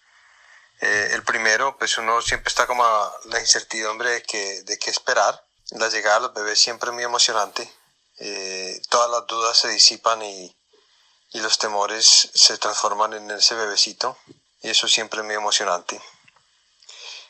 eh, 0.80 1.10
el 1.12 1.22
primero, 1.24 1.76
pues 1.78 1.98
uno 1.98 2.20
siempre 2.22 2.48
está 2.48 2.66
como 2.66 2.84
a 2.84 3.12
la 3.24 3.40
incertidumbre 3.40 4.10
de, 4.10 4.22
que, 4.22 4.62
de 4.62 4.78
qué 4.78 4.90
esperar. 4.90 5.44
La 5.70 5.88
llegada 5.88 6.16
de 6.16 6.22
los 6.26 6.34
bebés 6.34 6.60
siempre 6.60 6.90
es 6.90 6.94
muy 6.94 7.04
emocionante. 7.04 7.70
Eh, 8.18 8.80
todas 8.88 9.10
las 9.10 9.26
dudas 9.26 9.56
se 9.58 9.68
disipan 9.68 10.22
y, 10.22 10.56
y 11.32 11.40
los 11.40 11.58
temores 11.58 12.30
se 12.34 12.58
transforman 12.58 13.14
en 13.14 13.30
ese 13.30 13.54
bebecito. 13.54 14.18
Y 14.62 14.70
eso 14.70 14.88
siempre 14.88 15.20
es 15.20 15.26
muy 15.26 15.34
emocionante. 15.34 16.00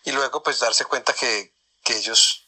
Y 0.05 0.13
luego 0.13 0.43
pues 0.43 0.59
darse 0.59 0.85
cuenta 0.85 1.13
que, 1.13 1.53
que 1.85 1.97
ellos 1.97 2.47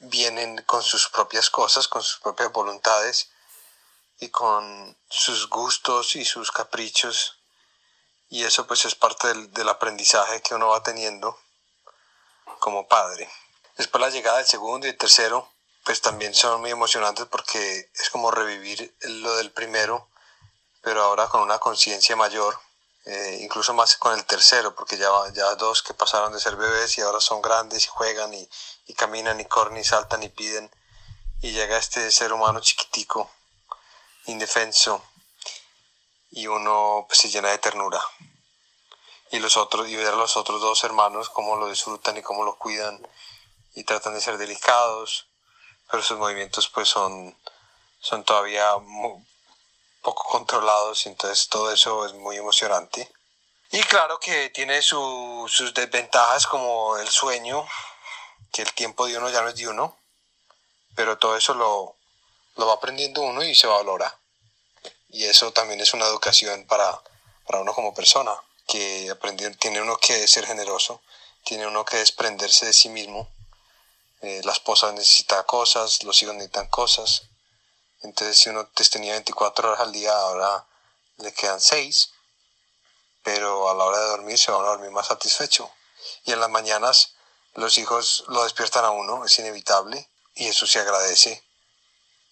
vienen 0.00 0.62
con 0.62 0.82
sus 0.82 1.08
propias 1.08 1.50
cosas, 1.50 1.88
con 1.88 2.02
sus 2.02 2.20
propias 2.20 2.52
voluntades 2.52 3.30
y 4.20 4.28
con 4.30 4.96
sus 5.08 5.48
gustos 5.48 6.16
y 6.16 6.24
sus 6.24 6.50
caprichos. 6.50 7.38
Y 8.30 8.44
eso 8.44 8.66
pues 8.66 8.84
es 8.84 8.94
parte 8.94 9.28
del, 9.28 9.52
del 9.52 9.68
aprendizaje 9.68 10.42
que 10.42 10.54
uno 10.54 10.68
va 10.68 10.82
teniendo 10.82 11.38
como 12.58 12.86
padre. 12.86 13.30
Después 13.76 14.00
la 14.00 14.10
llegada 14.10 14.38
del 14.38 14.46
segundo 14.46 14.86
y 14.86 14.90
el 14.90 14.98
tercero, 14.98 15.48
pues 15.84 16.00
también 16.00 16.34
son 16.34 16.60
muy 16.60 16.70
emocionantes 16.70 17.26
porque 17.26 17.90
es 17.94 18.10
como 18.10 18.30
revivir 18.30 18.94
lo 19.02 19.36
del 19.36 19.52
primero, 19.52 20.08
pero 20.82 21.02
ahora 21.02 21.28
con 21.28 21.42
una 21.42 21.58
conciencia 21.58 22.16
mayor, 22.16 22.58
eh, 23.06 23.38
incluso 23.40 23.72
más 23.72 23.96
con 23.96 24.12
el 24.14 24.24
tercero, 24.24 24.74
porque 24.74 24.98
ya, 24.98 25.08
ya 25.32 25.54
dos 25.54 25.82
que 25.82 25.94
pasaron 25.94 26.32
de 26.32 26.40
ser 26.40 26.56
bebés 26.56 26.98
y 26.98 27.00
ahora 27.00 27.20
son 27.20 27.40
grandes 27.40 27.84
y 27.84 27.88
juegan 27.88 28.34
y, 28.34 28.48
y 28.86 28.94
caminan 28.94 29.40
y 29.40 29.44
corren 29.44 29.76
y 29.78 29.84
saltan 29.84 30.22
y 30.22 30.28
piden, 30.28 30.70
y 31.40 31.52
llega 31.52 31.78
este 31.78 32.10
ser 32.10 32.32
humano 32.32 32.60
chiquitico, 32.60 33.30
indefenso, 34.30 35.02
y 36.30 36.46
uno 36.46 37.04
pues, 37.08 37.20
se 37.20 37.30
llena 37.30 37.50
de 37.50 37.58
ternura. 37.58 38.00
Y 39.30 39.40
los 39.40 39.56
otros, 39.56 39.88
y 39.88 39.96
ver 39.96 40.08
a 40.08 40.16
los 40.16 40.36
otros 40.36 40.60
dos 40.60 40.84
hermanos 40.84 41.28
cómo 41.28 41.56
lo 41.56 41.68
disfrutan 41.68 42.16
y 42.16 42.22
cómo 42.22 42.44
lo 42.44 42.56
cuidan 42.56 43.06
y 43.74 43.84
tratan 43.84 44.14
de 44.14 44.20
ser 44.20 44.38
delicados 44.38 45.28
pero 45.90 46.02
sus 46.02 46.18
movimientos 46.18 46.68
pues 46.68 46.88
son, 46.88 47.36
son 48.00 48.24
todavía 48.24 48.72
poco 50.02 50.24
controlados, 50.24 51.06
entonces 51.06 51.48
todo 51.48 51.72
eso 51.72 52.06
es 52.06 52.12
muy 52.14 52.36
emocionante. 52.36 53.10
Y 53.70 53.80
claro 53.82 54.18
que 54.18 54.50
tiene 54.50 54.80
sus 54.82 55.74
desventajas 55.74 56.46
como 56.46 56.96
el 56.98 57.08
sueño, 57.08 57.66
que 58.52 58.62
el 58.62 58.72
tiempo 58.72 59.06
de 59.06 59.18
uno 59.18 59.30
ya 59.30 59.42
no 59.42 59.48
es 59.48 59.56
de 59.56 59.68
uno, 59.68 59.96
pero 60.94 61.18
todo 61.18 61.36
eso 61.36 61.54
lo, 61.54 61.96
lo 62.58 62.66
va 62.66 62.74
aprendiendo 62.74 63.22
uno 63.22 63.42
y 63.42 63.54
se 63.54 63.66
valora. 63.66 64.14
Y 65.08 65.24
eso 65.24 65.50
también 65.52 65.80
es 65.80 65.94
una 65.94 66.06
educación 66.06 66.66
para, 66.66 67.02
para 67.46 67.60
uno 67.60 67.72
como 67.72 67.94
persona, 67.94 68.38
que 68.66 69.08
aprender, 69.10 69.56
tiene 69.56 69.80
uno 69.80 69.96
que 69.96 70.28
ser 70.28 70.46
generoso, 70.46 71.00
tiene 71.44 71.66
uno 71.66 71.86
que 71.86 71.96
desprenderse 71.96 72.66
de 72.66 72.74
sí 72.74 72.90
mismo 72.90 73.26
eh, 74.20 74.40
la 74.42 74.52
esposa 74.52 74.90
necesita 74.92 75.44
cosas, 75.44 76.02
los 76.02 76.20
hijos 76.22 76.34
necesitan 76.34 76.66
cosas. 76.68 77.22
Entonces, 78.02 78.38
si 78.38 78.48
uno 78.48 78.68
tenía 78.90 79.12
24 79.12 79.68
horas 79.68 79.80
al 79.80 79.92
día, 79.92 80.12
ahora 80.12 80.66
le 81.18 81.32
quedan 81.32 81.60
6, 81.60 82.10
pero 83.22 83.70
a 83.70 83.74
la 83.74 83.84
hora 83.84 83.98
de 83.98 84.08
dormir 84.08 84.38
se 84.38 84.50
van 84.50 84.64
a 84.64 84.68
dormir 84.68 84.90
más 84.90 85.06
satisfecho. 85.06 85.70
Y 86.24 86.32
en 86.32 86.40
las 86.40 86.50
mañanas 86.50 87.14
los 87.54 87.78
hijos 87.78 88.24
lo 88.28 88.42
despiertan 88.42 88.84
a 88.84 88.90
uno, 88.90 89.24
es 89.24 89.38
inevitable, 89.38 90.08
y 90.34 90.46
eso 90.48 90.66
se 90.66 90.80
agradece. 90.80 91.42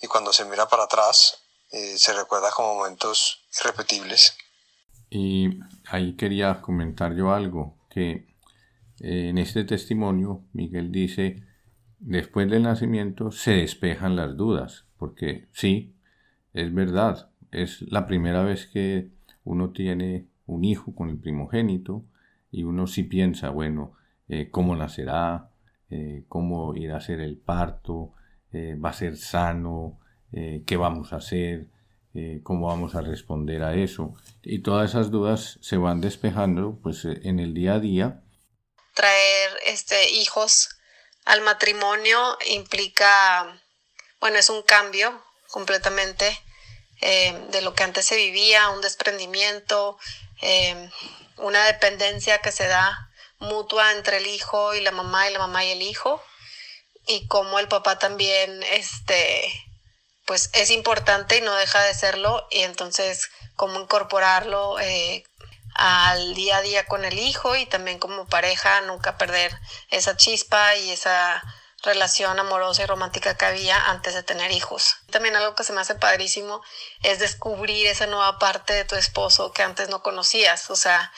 Y 0.01 0.07
cuando 0.07 0.33
se 0.33 0.45
mira 0.45 0.69
para 0.69 0.85
atrás, 0.85 1.47
eh, 1.71 1.99
se 1.99 2.13
recuerda 2.13 2.51
como 2.55 2.75
momentos 2.75 3.47
irrepetibles. 3.61 4.37
Y 5.11 5.59
ahí 5.87 6.15
quería 6.17 6.61
comentar 6.61 7.15
yo 7.15 7.33
algo, 7.33 7.77
que 7.91 8.29
eh, 9.01 9.29
en 9.29 9.39
este 9.39 9.65
testimonio 9.65 10.45
Miguel 10.53 10.93
dice 10.93 11.43
después 11.99 12.49
del 12.51 12.63
nacimiento 12.63 13.31
se 13.31 13.53
despejan 13.53 14.17
las 14.17 14.37
dudas, 14.37 14.85
porque 14.99 15.49
sí, 15.53 15.97
es 16.53 16.73
verdad, 16.73 17.31
es 17.51 17.83
la 17.83 18.07
primera 18.07 18.43
vez 18.43 18.67
que 18.67 19.11
uno 19.45 19.71
tiene 19.71 20.29
un 20.47 20.65
hijo 20.65 20.95
con 20.95 21.11
el 21.11 21.19
primogénito 21.19 22.05
y 22.51 22.65
uno 22.65 22.87
sí 22.87 23.03
piensa, 23.03 23.51
bueno, 23.51 23.93
eh, 24.29 24.51
cómo 24.51 24.77
nacerá, 24.77 25.51
cómo 26.29 26.75
irá 26.75 26.97
a 26.97 27.01
ser 27.01 27.21
el 27.21 27.37
parto, 27.37 28.13
eh, 28.53 28.77
va 28.83 28.91
a 28.91 28.95
ser 28.95 29.17
sano, 29.17 29.99
qué 30.67 30.77
vamos 30.77 31.15
a 31.15 31.17
hacer, 31.17 31.69
cómo 32.43 32.67
vamos 32.67 32.95
a 32.95 33.01
responder 33.01 33.63
a 33.63 33.75
eso. 33.75 34.15
Y 34.43 34.59
todas 34.59 34.91
esas 34.91 35.11
dudas 35.11 35.59
se 35.63 35.79
van 35.79 36.03
despejando 36.03 36.79
pues 36.83 37.07
en 37.07 37.39
el 37.39 37.55
día 37.55 37.75
a 37.75 37.81
día. 37.81 38.23
Traer 38.93 39.51
este, 39.65 40.11
hijos 40.11 40.77
al 41.25 41.41
matrimonio 41.41 42.39
implica, 42.51 43.61
bueno, 44.21 44.39
es 44.39 44.51
un 44.51 44.63
cambio 44.63 45.23
completamente 45.49 46.39
eh, 47.01 47.35
de 47.51 47.61
lo 47.61 47.75
que 47.75 47.83
antes 47.83 48.07
se 48.07 48.17
vivía, 48.17 48.71
un 48.71 48.81
desprendimiento, 48.81 49.99
eh, 50.41 50.91
una 51.39 51.65
dependencia 51.67 52.39
que 52.39 52.53
se 52.53 52.67
da 52.67 53.11
mutua 53.39 53.93
entre 53.93 54.19
el 54.19 54.27
hijo 54.27 54.75
y 54.75 54.81
la 54.81 54.93
mamá 54.93 55.29
y 55.29 55.33
la 55.33 55.41
mamá 55.41 55.65
y 55.65 55.73
el 55.73 55.83
hijo 55.83 56.23
y 57.07 57.27
como 57.29 57.59
el 57.59 57.69
papá 57.69 57.99
también 57.99 58.63
este 58.65 59.53
pues 60.27 60.51
es 60.55 60.71
importante 60.71 61.39
y 61.39 61.41
no 61.41 61.55
deja 61.55 61.81
de 61.83 61.95
serlo 61.95 62.47
y 62.51 62.63
entonces 62.63 63.31
cómo 63.55 63.81
incorporarlo 63.81 64.79
eh, 64.81 65.25
al 65.75 66.35
día 66.35 66.57
a 66.59 66.63
día 66.63 66.87
con 66.87 67.05
el 67.05 67.19
hijo 67.19 67.55
y 67.55 67.67
también 67.67 67.99
como 67.99 68.27
pareja 68.27 68.81
nunca 68.83 69.19
perder 69.19 69.57
esa 69.91 70.17
chispa 70.17 70.75
y 70.77 70.91
esa 70.91 71.43
relación 71.83 72.39
amorosa 72.41 72.83
y 72.83 72.87
romántica 72.87 73.37
que 73.37 73.45
había 73.45 73.91
antes 73.91 74.15
de 74.15 74.23
tener 74.23 74.51
hijos. 74.51 74.97
También 75.11 75.37
algo 75.37 75.55
que 75.55 75.63
se 75.63 75.73
me 75.73 75.81
hace 75.81 75.95
padrísimo 75.95 76.63
es 77.03 77.21
descubrir 77.21 77.87
esa 77.87 78.07
nueva 78.07 78.39
parte 78.39 78.73
de 78.73 78.85
tu 78.85 78.97
esposo 78.97 79.53
que 79.53 79.63
antes 79.63 79.89
no 79.89 80.03
conocías, 80.03 80.71
o 80.71 80.77
sea, 80.77 81.13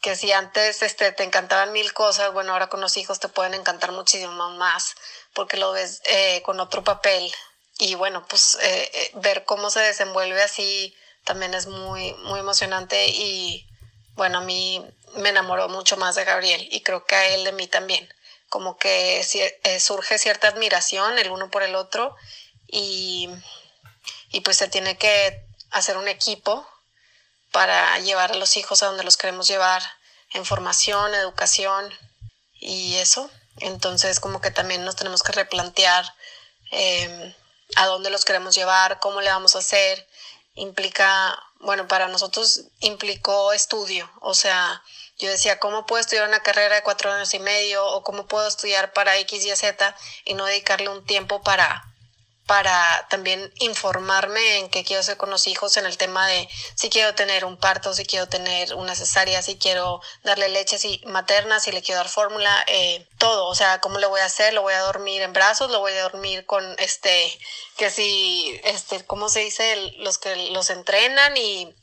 que 0.00 0.16
si 0.16 0.32
antes 0.32 0.82
este, 0.82 1.12
te 1.12 1.24
encantaban 1.24 1.72
mil 1.72 1.92
cosas, 1.92 2.32
bueno, 2.32 2.52
ahora 2.52 2.68
con 2.68 2.80
los 2.80 2.96
hijos 2.96 3.20
te 3.20 3.28
pueden 3.28 3.54
encantar 3.54 3.92
muchísimo 3.92 4.50
más 4.50 4.94
porque 5.34 5.56
lo 5.56 5.72
ves 5.72 6.00
eh, 6.06 6.42
con 6.42 6.60
otro 6.60 6.84
papel 6.84 7.32
y 7.78 7.94
bueno, 7.96 8.24
pues 8.28 8.56
eh, 8.62 8.90
eh, 8.92 9.10
ver 9.14 9.44
cómo 9.44 9.70
se 9.70 9.80
desenvuelve 9.80 10.42
así 10.42 10.94
también 11.24 11.54
es 11.54 11.66
muy, 11.66 12.12
muy 12.24 12.40
emocionante 12.40 13.06
y 13.08 13.66
bueno, 14.14 14.38
a 14.38 14.42
mí 14.42 14.84
me 15.16 15.30
enamoró 15.30 15.68
mucho 15.68 15.96
más 15.96 16.14
de 16.14 16.24
Gabriel 16.24 16.68
y 16.70 16.82
creo 16.82 17.04
que 17.04 17.16
a 17.16 17.28
él 17.28 17.44
de 17.44 17.52
mí 17.52 17.66
también. 17.66 18.08
Como 18.48 18.76
que 18.76 19.20
eh, 19.64 19.80
surge 19.80 20.18
cierta 20.18 20.48
admiración 20.48 21.18
el 21.18 21.30
uno 21.30 21.50
por 21.50 21.62
el 21.62 21.74
otro 21.74 22.14
y, 22.68 23.28
y 24.30 24.40
pues 24.42 24.58
se 24.58 24.68
tiene 24.68 24.96
que 24.96 25.44
hacer 25.70 25.96
un 25.96 26.06
equipo 26.06 26.64
para 27.50 27.98
llevar 27.98 28.32
a 28.32 28.36
los 28.36 28.56
hijos 28.56 28.82
a 28.82 28.86
donde 28.86 29.02
los 29.02 29.16
queremos 29.16 29.48
llevar 29.48 29.82
en 30.32 30.44
formación, 30.44 31.14
educación 31.14 31.92
y 32.60 32.96
eso. 32.96 33.30
Entonces 33.60 34.20
como 34.20 34.40
que 34.40 34.50
también 34.50 34.84
nos 34.84 34.96
tenemos 34.96 35.22
que 35.22 35.32
replantear 35.32 36.04
em, 36.70 37.34
a 37.76 37.86
dónde 37.86 38.10
los 38.10 38.24
queremos 38.24 38.54
llevar, 38.54 39.00
cómo 39.00 39.20
le 39.20 39.30
vamos 39.30 39.56
a 39.56 39.60
hacer. 39.60 40.06
Implica 40.54 41.38
bueno, 41.64 41.88
para 41.88 42.08
nosotros 42.08 42.64
implicó 42.80 43.52
estudio, 43.54 44.10
o 44.20 44.34
sea, 44.34 44.82
yo 45.18 45.30
decía, 45.30 45.58
¿cómo 45.58 45.86
puedo 45.86 46.00
estudiar 46.00 46.28
una 46.28 46.42
carrera 46.42 46.74
de 46.74 46.82
cuatro 46.82 47.10
años 47.10 47.32
y 47.32 47.38
medio 47.38 47.86
o 47.86 48.02
cómo 48.02 48.26
puedo 48.26 48.46
estudiar 48.46 48.92
para 48.92 49.16
X, 49.18 49.46
Y, 49.46 49.56
Z 49.56 49.96
y 50.26 50.34
no 50.34 50.44
dedicarle 50.44 50.90
un 50.90 51.04
tiempo 51.06 51.42
para, 51.42 51.84
para 52.46 53.06
también 53.08 53.52
informarme 53.56 54.58
en 54.58 54.68
qué 54.68 54.84
quiero 54.84 55.00
hacer 55.00 55.16
con 55.16 55.30
los 55.30 55.46
hijos 55.46 55.76
en 55.76 55.86
el 55.86 55.96
tema 55.96 56.26
de 56.26 56.48
si 56.74 56.90
quiero 56.90 57.14
tener 57.14 57.44
un 57.44 57.56
parto, 57.56 57.94
si 57.94 58.04
quiero 58.04 58.28
tener 58.28 58.74
una 58.74 58.94
cesárea, 58.94 59.42
si 59.42 59.56
quiero 59.56 60.00
darle 60.22 60.48
leche 60.50 60.78
si, 60.78 61.00
materna, 61.06 61.60
si 61.60 61.72
le 61.72 61.82
quiero 61.82 62.00
dar 62.00 62.08
fórmula, 62.08 62.64
eh, 62.66 63.08
todo, 63.18 63.46
o 63.46 63.54
sea, 63.54 63.80
cómo 63.80 63.98
le 63.98 64.06
voy 64.06 64.20
a 64.20 64.26
hacer, 64.26 64.52
lo 64.52 64.62
voy 64.62 64.74
a 64.74 64.80
dormir 64.80 65.22
en 65.22 65.32
brazos, 65.32 65.70
lo 65.70 65.80
voy 65.80 65.92
a 65.92 66.02
dormir 66.02 66.44
con 66.44 66.74
este, 66.78 67.32
que 67.76 67.90
si, 67.90 68.60
este, 68.64 69.04
¿cómo 69.06 69.28
se 69.28 69.40
dice? 69.40 69.76
Los 69.98 70.18
que 70.18 70.36
los 70.50 70.68
entrenan 70.70 71.36
y 71.36 71.74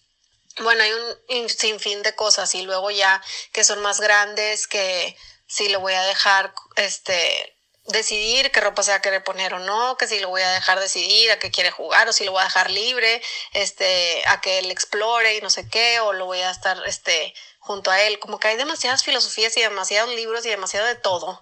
bueno, 0.60 0.84
hay 0.84 0.91
un 1.39 1.50
sinfín 1.50 2.04
de 2.04 2.13
cosas 2.13 2.54
y 2.56 2.62
luego 2.63 2.91
ya 2.91 3.24
que 3.52 3.63
son 3.63 3.82
más 3.82 4.00
grandes, 4.00 4.67
que 4.67 5.15
si 5.47 5.69
lo 5.69 5.80
voy 5.80 5.93
a 5.93 6.04
dejar, 6.04 6.54
este, 6.76 7.58
decidir 7.88 8.52
qué 8.52 8.62
ropa 8.62 8.84
se 8.84 8.91
va 8.91 8.98
a 8.98 9.02
querer 9.02 9.24
poner 9.24 9.54
o 9.54 9.60
no, 9.60 9.98
que 9.98 10.08
si 10.08 10.20
lo 10.20 10.30
voy 10.30 10.41
a 10.41 10.52
dejar 10.52 10.80
decidir 10.80 11.32
a 11.32 11.39
qué 11.39 11.52
quiere 11.52 11.72
jugar 11.72 12.08
o 12.08 12.13
si 12.13 12.24
lo 12.26 12.32
voy 12.32 12.41
a 12.41 12.46
dejar 12.46 12.70
libre, 12.70 13.22
este, 13.54 14.24
a 14.28 14.39
que 14.41 14.60
él 14.60 14.72
explore 14.72 15.36
y 15.36 15.41
no 15.41 15.50
sé 15.50 15.67
qué, 15.67 16.00
o 16.00 16.13
lo 16.13 16.26
voy 16.26 16.39
a 16.39 16.52
estar, 16.52 16.78
este, 16.86 17.34
junto 17.60 17.91
a 17.91 18.02
él. 18.02 18.20
Como 18.20 18.39
que 18.39 18.50
hay 18.50 18.58
demasiadas 18.58 19.04
filosofías 19.04 19.56
y 19.58 19.62
demasiados 19.62 20.13
libros 20.13 20.46
y 20.46 20.50
demasiado 20.50 20.86
de 20.88 20.96
todo 20.96 21.39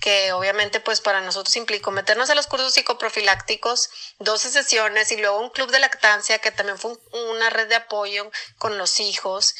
que 0.00 0.32
obviamente 0.32 0.80
pues 0.80 1.00
para 1.00 1.20
nosotros 1.20 1.54
implicó 1.56 1.90
meternos 1.90 2.28
a 2.30 2.34
los 2.34 2.46
cursos 2.46 2.74
psicoprofilácticos, 2.74 3.90
12 4.18 4.50
sesiones 4.50 5.10
y 5.12 5.16
luego 5.16 5.40
un 5.40 5.50
club 5.50 5.70
de 5.70 5.78
lactancia 5.78 6.40
que 6.40 6.50
también 6.50 6.78
fue 6.78 6.92
una 7.30 7.50
red 7.50 7.68
de 7.68 7.76
apoyo 7.76 8.30
con 8.58 8.76
los 8.78 9.00
hijos. 9.00 9.54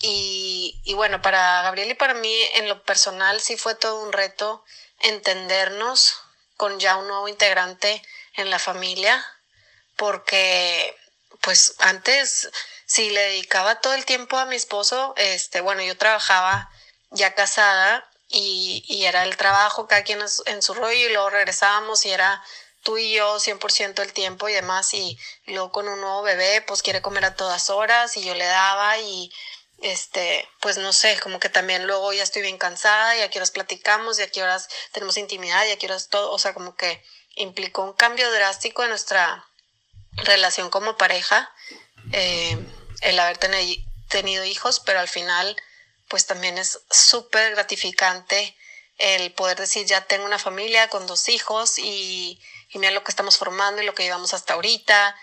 Y, 0.00 0.80
y 0.84 0.94
bueno, 0.94 1.22
para 1.22 1.62
Gabriel 1.62 1.90
y 1.90 1.94
para 1.94 2.14
mí 2.14 2.34
en 2.54 2.68
lo 2.68 2.82
personal 2.82 3.40
sí 3.40 3.56
fue 3.56 3.74
todo 3.74 4.02
un 4.02 4.12
reto 4.12 4.64
entendernos 5.02 6.16
con 6.56 6.78
ya 6.80 6.96
un 6.96 7.08
nuevo 7.08 7.28
integrante 7.28 8.02
en 8.34 8.50
la 8.50 8.58
familia, 8.58 9.24
porque 9.96 10.96
pues 11.40 11.74
antes 11.78 12.50
si 12.86 13.10
le 13.10 13.20
dedicaba 13.20 13.80
todo 13.80 13.94
el 13.94 14.04
tiempo 14.04 14.38
a 14.38 14.46
mi 14.46 14.56
esposo, 14.56 15.14
este, 15.16 15.60
bueno, 15.60 15.82
yo 15.82 15.96
trabajaba 15.96 16.70
ya 17.10 17.34
casada 17.34 18.08
y, 18.28 18.84
y 18.86 19.04
era 19.04 19.24
el 19.24 19.36
trabajo, 19.36 19.86
cada 19.86 20.04
quien 20.04 20.20
en 20.46 20.62
su 20.62 20.74
rollo 20.74 21.08
y 21.08 21.12
luego 21.12 21.30
regresábamos 21.30 22.06
y 22.06 22.10
era 22.10 22.42
tú 22.82 22.98
y 22.98 23.14
yo 23.14 23.38
100% 23.38 24.02
el 24.02 24.12
tiempo 24.12 24.48
y 24.48 24.52
demás 24.52 24.92
y 24.94 25.18
luego 25.46 25.72
con 25.72 25.88
un 25.88 26.00
nuevo 26.00 26.22
bebé 26.22 26.62
pues 26.62 26.82
quiere 26.82 27.02
comer 27.02 27.24
a 27.24 27.34
todas 27.34 27.70
horas 27.70 28.16
y 28.16 28.24
yo 28.24 28.34
le 28.34 28.44
daba 28.44 28.98
y 28.98 29.32
este, 29.82 30.48
pues 30.60 30.78
no 30.78 30.92
sé, 30.92 31.18
como 31.20 31.40
que 31.40 31.48
también 31.48 31.86
luego 31.86 32.12
ya 32.12 32.22
estoy 32.22 32.42
bien 32.42 32.58
cansada 32.58 33.16
y 33.16 33.20
a 33.20 33.30
qué 33.30 33.38
horas 33.38 33.50
platicamos 33.50 34.18
y 34.18 34.22
a 34.22 34.30
qué 34.30 34.42
horas 34.42 34.68
tenemos 34.92 35.16
intimidad 35.16 35.66
y 35.66 35.72
a 35.72 35.78
qué 35.78 35.86
horas 35.86 36.08
todo, 36.08 36.30
o 36.30 36.38
sea, 36.38 36.54
como 36.54 36.76
que 36.76 37.02
implicó 37.34 37.82
un 37.82 37.92
cambio 37.92 38.30
drástico 38.30 38.82
en 38.82 38.90
nuestra 38.90 39.44
relación 40.12 40.70
como 40.70 40.96
pareja, 40.96 41.50
eh, 42.12 42.56
el 43.00 43.18
haber 43.18 43.38
tenido 44.08 44.44
hijos, 44.44 44.80
pero 44.80 45.00
al 45.00 45.08
final 45.08 45.56
pues 46.08 46.26
también 46.26 46.58
es 46.58 46.80
súper 46.90 47.52
gratificante 47.52 48.56
el 48.98 49.32
poder 49.32 49.58
decir 49.58 49.86
ya 49.86 50.04
tengo 50.04 50.26
una 50.26 50.38
familia 50.38 50.88
con 50.88 51.06
dos 51.06 51.28
hijos 51.28 51.78
y, 51.78 52.40
y 52.68 52.78
mira 52.78 52.92
lo 52.92 53.02
que 53.02 53.10
estamos 53.10 53.38
formando 53.38 53.82
y 53.82 53.86
lo 53.86 53.94
que 53.94 54.02
llevamos 54.02 54.34
hasta 54.34 54.54
ahorita 54.54 55.16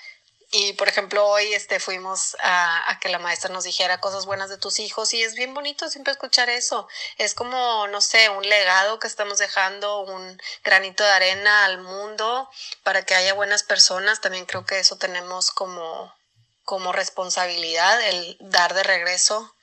y 0.51 0.73
por 0.73 0.87
ejemplo, 0.87 1.27
hoy 1.27 1.53
este, 1.53 1.79
fuimos 1.79 2.35
a, 2.41 2.89
a, 2.89 2.99
que 2.99 3.09
la 3.09 3.19
maestra 3.19 3.53
nos 3.53 3.65
dijera 3.65 3.99
cosas 3.99 4.25
buenas 4.25 4.49
de 4.49 4.57
tus 4.57 4.79
hijos 4.79 5.13
y 5.13 5.21
es 5.21 5.35
bien 5.35 5.53
bonito 5.53 5.89
siempre 5.89 6.11
escuchar 6.11 6.49
eso. 6.49 6.87
Es 7.17 7.35
como, 7.35 7.87
no 7.87 8.01
sé, 8.01 8.29
un 8.29 8.47
legado 8.47 8.97
que 8.97 9.05
estamos 9.05 9.37
dejando, 9.37 10.01
un 10.01 10.41
granito 10.63 11.03
de 11.03 11.11
arena 11.11 11.65
al 11.65 11.81
mundo 11.81 12.49
para 12.81 13.03
que 13.05 13.13
haya 13.13 13.35
buenas 13.35 13.61
personas. 13.61 14.21
También 14.21 14.47
creo 14.47 14.65
que 14.65 14.79
eso 14.79 14.97
tenemos 14.97 15.51
como, 15.51 16.15
como 16.63 16.93
responsabilidad, 16.93 18.01
el 18.07 18.35
dar 18.39 18.73
de 18.73 18.81
regreso 18.81 19.55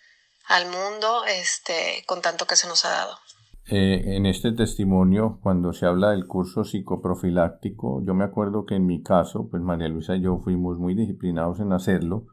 al 0.45 0.67
mundo 0.67 1.25
este, 1.25 2.05
con 2.07 2.23
tanto 2.23 2.47
que 2.47 2.55
se 2.55 2.69
nos 2.69 2.85
ha 2.85 2.91
dado. 2.91 3.21
Eh, 3.69 4.15
en 4.15 4.27
este 4.27 4.53
testimonio, 4.53 5.41
cuando 5.43 5.73
se 5.73 5.87
habla 5.87 6.13
del 6.13 6.29
curso 6.29 6.63
psicoprofiláctico, 6.63 8.01
yo 8.05 8.15
me 8.15 8.23
acuerdo 8.23 8.65
que 8.65 8.77
en 8.77 8.87
mi 8.87 9.03
caso, 9.03 9.49
pues 9.51 9.61
María 9.61 9.89
Luisa 9.89 10.15
y 10.15 10.21
yo 10.21 10.39
fuimos 10.39 10.79
muy 10.79 10.95
disciplinados 10.95 11.59
en 11.59 11.73
hacerlo 11.73 12.27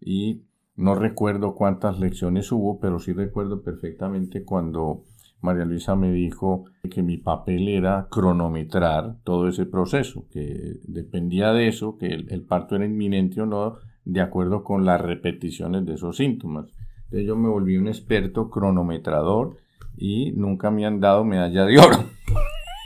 y 0.00 0.46
no 0.76 0.94
recuerdo 0.94 1.54
cuántas 1.54 2.00
lecciones 2.00 2.50
hubo, 2.50 2.80
pero 2.80 2.98
sí 2.98 3.12
recuerdo 3.12 3.62
perfectamente 3.62 4.42
cuando 4.42 5.04
María 5.42 5.66
Luisa 5.66 5.96
me 5.96 6.12
dijo 6.12 6.64
que 6.90 7.02
mi 7.02 7.18
papel 7.18 7.68
era 7.68 8.08
cronometrar 8.10 9.16
todo 9.22 9.48
ese 9.48 9.66
proceso, 9.66 10.28
que 10.30 10.78
dependía 10.84 11.52
de 11.52 11.68
eso, 11.68 11.98
que 11.98 12.06
el, 12.06 12.32
el 12.32 12.42
parto 12.46 12.76
era 12.76 12.86
inminente 12.86 13.42
o 13.42 13.46
no, 13.46 13.76
de 14.06 14.22
acuerdo 14.22 14.64
con 14.64 14.86
las 14.86 14.98
repeticiones 14.98 15.84
de 15.84 15.92
esos 15.92 16.16
síntomas. 16.16 16.72
Entonces 17.04 17.26
yo 17.26 17.36
me 17.36 17.50
volví 17.50 17.76
un 17.76 17.88
experto 17.88 18.48
cronometrador 18.48 19.58
y 20.00 20.32
nunca 20.32 20.70
me 20.70 20.86
han 20.86 20.98
dado 21.00 21.24
medalla 21.24 21.64
de 21.66 21.78
oro. 21.78 22.10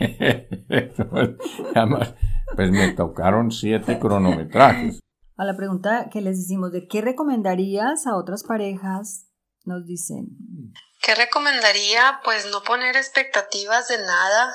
Además, 1.75 2.15
pues 2.57 2.71
me 2.71 2.93
tocaron 2.93 3.53
siete 3.53 3.99
cronometrajes. 3.99 5.01
A 5.37 5.45
la 5.45 5.57
pregunta 5.57 6.11
que 6.13 6.21
les 6.21 6.39
hicimos 6.39 6.73
de 6.73 6.87
qué 6.87 7.01
recomendarías 7.01 8.07
a 8.07 8.17
otras 8.17 8.43
parejas, 8.43 9.29
nos 9.65 9.87
dicen. 9.87 10.27
¿Qué 11.03 11.15
recomendaría? 11.15 12.21
Pues 12.25 12.47
no 12.51 12.63
poner 12.63 12.97
expectativas 12.97 13.89
de 13.89 13.99
nada, 13.99 14.53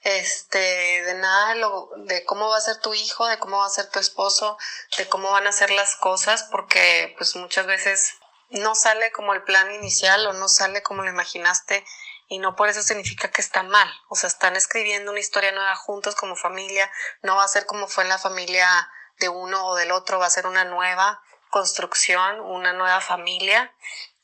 este, 0.00 0.58
de 0.58 1.14
nada 1.14 1.54
de, 1.54 1.60
lo, 1.60 1.90
de 2.06 2.24
cómo 2.24 2.48
va 2.48 2.56
a 2.56 2.60
ser 2.60 2.76
tu 2.80 2.94
hijo, 2.94 3.26
de 3.26 3.38
cómo 3.38 3.58
va 3.58 3.66
a 3.66 3.70
ser 3.70 3.90
tu 3.90 3.98
esposo, 3.98 4.56
de 4.98 5.08
cómo 5.08 5.30
van 5.30 5.46
a 5.46 5.52
ser 5.52 5.70
las 5.70 5.96
cosas, 5.96 6.48
porque 6.50 7.14
pues 7.16 7.36
muchas 7.36 7.66
veces 7.66 8.14
no 8.50 8.74
sale 8.74 9.12
como 9.12 9.34
el 9.34 9.42
plan 9.42 9.70
inicial 9.72 10.26
o 10.26 10.32
no 10.32 10.48
sale 10.48 10.82
como 10.82 11.02
lo 11.02 11.10
imaginaste 11.10 11.84
y 12.28 12.38
no 12.38 12.56
por 12.56 12.68
eso 12.68 12.82
significa 12.82 13.30
que 13.30 13.40
está 13.40 13.62
mal. 13.62 13.88
O 14.08 14.14
sea, 14.14 14.28
están 14.28 14.56
escribiendo 14.56 15.10
una 15.10 15.20
historia 15.20 15.52
nueva 15.52 15.74
juntos 15.76 16.14
como 16.14 16.36
familia, 16.36 16.90
no 17.22 17.36
va 17.36 17.44
a 17.44 17.48
ser 17.48 17.66
como 17.66 17.88
fue 17.88 18.04
en 18.04 18.10
la 18.10 18.18
familia 18.18 18.90
de 19.18 19.28
uno 19.28 19.66
o 19.66 19.74
del 19.74 19.92
otro, 19.92 20.18
va 20.18 20.26
a 20.26 20.30
ser 20.30 20.46
una 20.46 20.64
nueva 20.64 21.22
construcción, 21.50 22.40
una 22.40 22.72
nueva 22.72 23.00
familia 23.00 23.72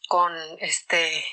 con 0.08 0.36
este 0.60 1.24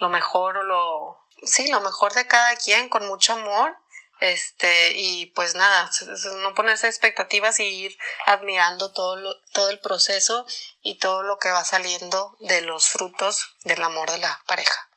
lo 0.00 0.08
mejor 0.08 0.56
o 0.56 0.62
lo 0.62 1.26
sí, 1.44 1.70
lo 1.70 1.80
mejor 1.80 2.12
de 2.14 2.26
cada 2.26 2.56
quien 2.56 2.88
con 2.88 3.06
mucho 3.06 3.34
amor 3.34 3.76
este, 4.20 4.92
y 4.96 5.26
pues 5.34 5.54
nada, 5.54 5.90
no 6.42 6.54
ponerse 6.54 6.86
expectativas 6.86 7.58
y 7.60 7.64
ir 7.64 7.96
admirando 8.26 8.92
todo, 8.92 9.36
todo 9.52 9.70
el 9.70 9.78
proceso 9.78 10.46
y 10.82 10.98
todo 10.98 11.22
lo 11.22 11.38
que 11.38 11.50
va 11.50 11.64
saliendo 11.64 12.36
de 12.40 12.62
los 12.62 12.88
frutos 12.88 13.56
del 13.64 13.82
amor 13.82 14.10
de 14.10 14.18
la 14.18 14.40
pareja. 14.46 14.88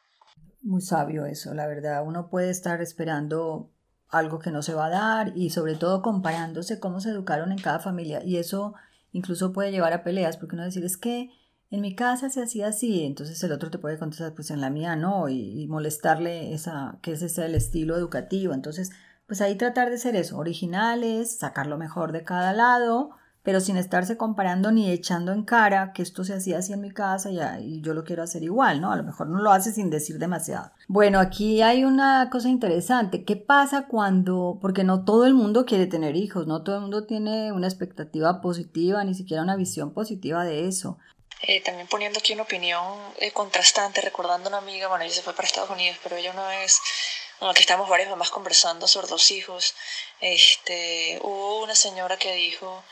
Muy 0.62 0.82
sabio 0.82 1.26
eso, 1.26 1.54
la 1.54 1.68
verdad. 1.68 2.04
Uno 2.06 2.30
puede 2.30 2.50
estar 2.50 2.82
esperando 2.82 3.70
algo 4.10 4.40
que 4.40 4.52
no 4.52 4.62
se 4.62 4.74
va 4.74 4.86
a 4.86 4.90
dar 4.90 5.34
y 5.36 5.50
sobre 5.50 5.76
todo 5.76 6.02
comparándose 6.02 6.80
cómo 6.80 7.02
se 7.02 7.10
educaron 7.10 7.52
en 7.52 7.58
cada 7.58 7.80
familia. 7.80 8.22
Y 8.24 8.38
eso 8.38 8.74
incluso 9.12 9.54
puede 9.54 9.72
llevar 9.72 9.94
a 9.94 10.04
peleas 10.04 10.38
porque 10.38 10.56
uno 10.56 10.64
decir 10.64 10.86
es 10.86 10.98
que 10.98 11.32
en 11.72 11.82
mi 11.82 11.96
casa 11.96 12.30
se 12.30 12.44
hacía 12.44 12.68
así, 12.68 13.04
entonces 13.04 13.44
el 13.44 13.52
otro 13.52 13.72
te 13.72 13.80
puede 13.80 13.98
contestar 13.98 14.36
pues 14.36 14.52
en 14.52 14.62
la 14.62 14.70
mía 14.70 14.96
no 14.96 15.28
y, 15.28 15.64
y 15.64 15.68
molestarle 15.68 16.54
esa, 16.54 17.00
que 17.02 17.14
ese 17.14 17.30
sea 17.30 17.48
el 17.48 17.56
estilo 17.56 17.96
educativo. 17.96 18.54
Entonces 18.54 18.92
pues 19.34 19.42
ahí 19.42 19.56
tratar 19.56 19.90
de 19.90 19.98
ser 19.98 20.16
eso, 20.16 20.38
originales, 20.38 21.40
sacar 21.40 21.66
lo 21.66 21.80
mejor 21.80 22.12
de 22.12 22.24
cada 22.24 22.54
lado, 22.54 23.18
pero 23.42 23.62
sin 23.62 23.78
estarse 23.78 24.16
comparando 24.16 24.72
ni 24.72 24.92
echando 24.92 25.32
en 25.32 25.44
cara 25.44 25.92
que 25.92 26.04
esto 26.04 26.24
se 26.24 26.36
hacía 26.36 26.60
así 26.60 26.72
en 26.72 26.82
mi 26.82 26.92
casa 26.92 27.32
y, 27.60 27.82
yo 27.82 27.96
lo 27.96 28.04
quiero 28.04 28.22
hacer 28.22 28.44
igual, 28.44 28.80
¿no? 28.80 28.92
A 28.92 28.96
lo 28.96 29.02
mejor 29.02 29.26
no 29.30 29.42
lo 29.42 29.52
hace 29.52 29.72
sin 29.72 29.90
decir 29.90 30.20
demasiado. 30.20 30.72
Bueno, 30.88 31.20
aquí 31.20 31.64
hay 31.64 31.84
una 31.84 32.30
cosa 32.30 32.48
interesante. 32.48 33.26
¿Qué 33.26 33.36
pasa 33.36 33.88
cuando, 33.88 34.60
porque 34.62 34.84
no 34.84 35.04
todo 35.04 35.26
el 35.26 35.34
mundo 35.34 35.66
quiere 35.66 35.88
tener 35.88 36.16
hijos, 36.16 36.46
no 36.46 36.62
todo 36.62 36.76
el 36.76 36.82
mundo 36.82 37.08
tiene 37.08 37.52
una 37.52 37.66
expectativa 37.66 38.40
positiva, 38.40 39.04
ni 39.04 39.16
siquiera 39.16 39.42
una 39.42 39.56
visión 39.56 39.96
positiva 39.96 40.44
de 40.44 40.68
eso? 40.68 41.00
Eh, 41.42 41.60
también 41.62 41.88
poniendo 41.88 42.20
aquí 42.20 42.34
una 42.34 42.44
opinión 42.44 42.84
eh, 43.18 43.32
contrastante, 43.32 44.00
recordando 44.00 44.50
a 44.50 44.52
una 44.52 44.58
amiga, 44.60 44.90
bueno, 44.90 45.06
ella 45.06 45.14
se 45.16 45.24
fue 45.24 45.34
para 45.34 45.48
Estados 45.48 45.72
Unidos, 45.72 45.98
pero 46.04 46.18
ella 46.18 46.30
una 46.32 46.48
vez 46.50 46.80
que 47.54 47.62
estamos 47.62 47.90
varias 47.90 48.10
mamás 48.10 48.30
conversando 48.30 48.88
sobre 48.88 49.10
los 49.10 49.32
hijos, 49.32 49.76
este, 50.22 51.20
hubo 51.22 51.62
una 51.64 51.76
señora 51.76 52.18
que 52.18 52.34
dijo 52.34 52.84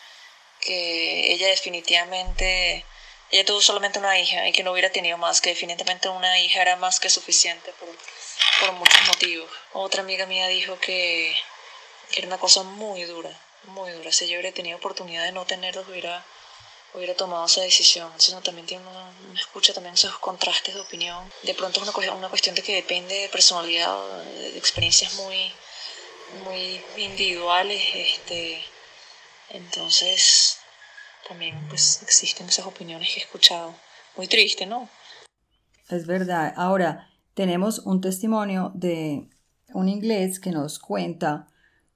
que 0.59 1.31
ella 1.31 1.47
definitivamente, 1.47 2.85
ella 3.31 3.45
tuvo 3.45 3.61
solamente 3.61 3.99
una 3.99 4.19
hija 4.19 4.47
y 4.47 4.51
que 4.51 4.63
no 4.63 4.71
hubiera 4.71 4.91
tenido 4.91 5.17
más, 5.17 5.41
que 5.41 5.49
definitivamente 5.51 6.09
una 6.09 6.39
hija 6.39 6.61
era 6.61 6.75
más 6.75 6.99
que 6.99 7.09
suficiente 7.09 7.71
por, 7.79 7.89
por 8.59 8.73
muchos 8.73 9.07
motivos. 9.07 9.49
Otra 9.73 10.01
amiga 10.01 10.25
mía 10.25 10.47
dijo 10.47 10.77
que, 10.79 11.35
que 12.11 12.19
era 12.19 12.27
una 12.27 12.37
cosa 12.37 12.63
muy 12.63 13.03
dura, 13.03 13.31
muy 13.63 13.91
dura. 13.91 14.11
Si 14.11 14.27
yo 14.27 14.39
hubiera 14.39 14.53
tenido 14.53 14.77
oportunidad 14.77 15.23
de 15.23 15.31
no 15.31 15.45
tenerlos, 15.45 15.87
hubiera 15.87 16.25
hubiera 16.93 17.15
tomado 17.15 17.45
esa 17.45 17.61
decisión. 17.61 18.07
Entonces 18.07 18.43
también 18.43 18.67
tiene 18.67 18.85
uno, 18.85 19.33
escucha 19.35 19.73
también 19.73 19.95
esos 19.95 20.17
contrastes 20.19 20.75
de 20.75 20.81
opinión. 20.81 21.31
De 21.43 21.53
pronto 21.53 21.81
es 21.81 21.87
una, 21.87 22.13
una 22.13 22.29
cuestión 22.29 22.55
de 22.55 22.61
que 22.61 22.75
depende 22.75 23.15
de 23.15 23.29
personalidad, 23.29 24.23
de 24.23 24.57
experiencias 24.57 25.15
muy, 25.15 25.51
muy 26.43 26.81
individuales. 26.97 27.81
Este, 27.93 28.63
entonces 29.49 30.57
también 31.27 31.55
pues 31.69 32.01
existen 32.03 32.49
esas 32.49 32.65
opiniones 32.65 33.09
que 33.13 33.19
he 33.19 33.23
escuchado. 33.23 33.73
Muy 34.17 34.27
triste, 34.27 34.65
¿no? 34.65 34.89
Es 35.89 36.05
verdad. 36.05 36.53
Ahora 36.57 37.09
tenemos 37.33 37.79
un 37.79 38.01
testimonio 38.01 38.71
de 38.75 39.29
un 39.73 39.87
inglés 39.87 40.39
que 40.39 40.51
nos 40.51 40.79
cuenta 40.79 41.47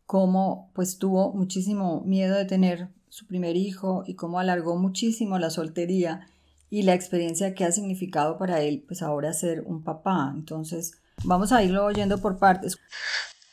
cómo 0.05 0.71
pues 0.73 0.97
tuvo 0.97 1.33
muchísimo 1.33 2.01
miedo 2.05 2.37
de 2.37 2.45
tener 2.45 2.89
su 3.15 3.25
primer 3.27 3.55
hijo 3.55 4.03
y 4.05 4.15
cómo 4.15 4.39
alargó 4.39 4.75
muchísimo 4.75 5.39
la 5.39 5.49
soltería 5.49 6.27
y 6.69 6.83
la 6.83 6.93
experiencia 6.93 7.55
que 7.55 7.63
ha 7.63 7.71
significado 7.71 8.37
para 8.37 8.59
él, 8.59 8.83
pues 8.85 9.01
ahora 9.01 9.31
ser 9.31 9.61
un 9.61 9.85
papá. 9.85 10.33
Entonces, 10.35 10.97
vamos 11.23 11.53
a 11.53 11.63
irlo 11.63 11.85
oyendo 11.85 12.21
por 12.21 12.37
partes. 12.37 12.75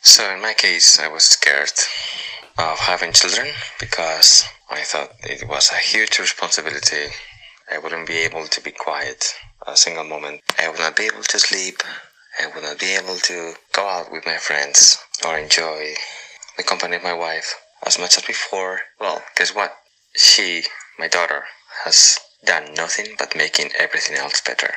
So 0.00 0.24
in 0.34 0.40
my 0.40 0.52
case, 0.54 1.00
I 1.00 1.06
was 1.06 1.22
scared 1.22 1.78
of 2.58 2.76
having 2.80 3.12
children 3.12 3.46
because 3.78 4.44
I 4.68 4.82
thought 4.82 5.10
it 5.22 5.48
was 5.48 5.70
a 5.70 5.78
huge 5.78 6.18
responsibility. 6.18 7.12
I 7.70 7.78
wouldn't 7.78 8.08
be 8.08 8.18
able 8.18 8.48
to 8.48 8.60
be 8.62 8.72
quiet 8.72 9.22
a 9.64 9.76
single 9.76 10.02
moment. 10.02 10.40
I 10.58 10.66
would 10.70 10.80
not 10.80 10.96
be 10.96 11.04
able 11.04 11.22
to 11.22 11.38
sleep. 11.38 11.84
I 12.40 12.48
would 12.52 12.64
not 12.64 12.80
be 12.80 12.96
able 12.96 13.16
to 13.16 13.54
go 13.72 13.86
out 13.86 14.10
with 14.10 14.26
my 14.26 14.38
friends 14.38 14.98
or 15.24 15.38
enjoy 15.38 15.94
the 16.56 16.64
company 16.64 16.96
of 16.96 17.04
my 17.04 17.14
wife. 17.14 17.54
As 17.86 17.98
much 17.98 18.16
as 18.16 18.24
before. 18.26 18.80
Well, 19.00 19.22
guess 19.36 19.54
what? 19.54 19.72
She, 20.14 20.64
my 20.98 21.08
daughter, 21.08 21.42
has 21.84 22.18
done 22.44 22.74
nothing 22.74 23.14
but 23.18 23.34
making 23.36 23.70
everything 23.78 24.16
else 24.16 24.42
better. 24.44 24.72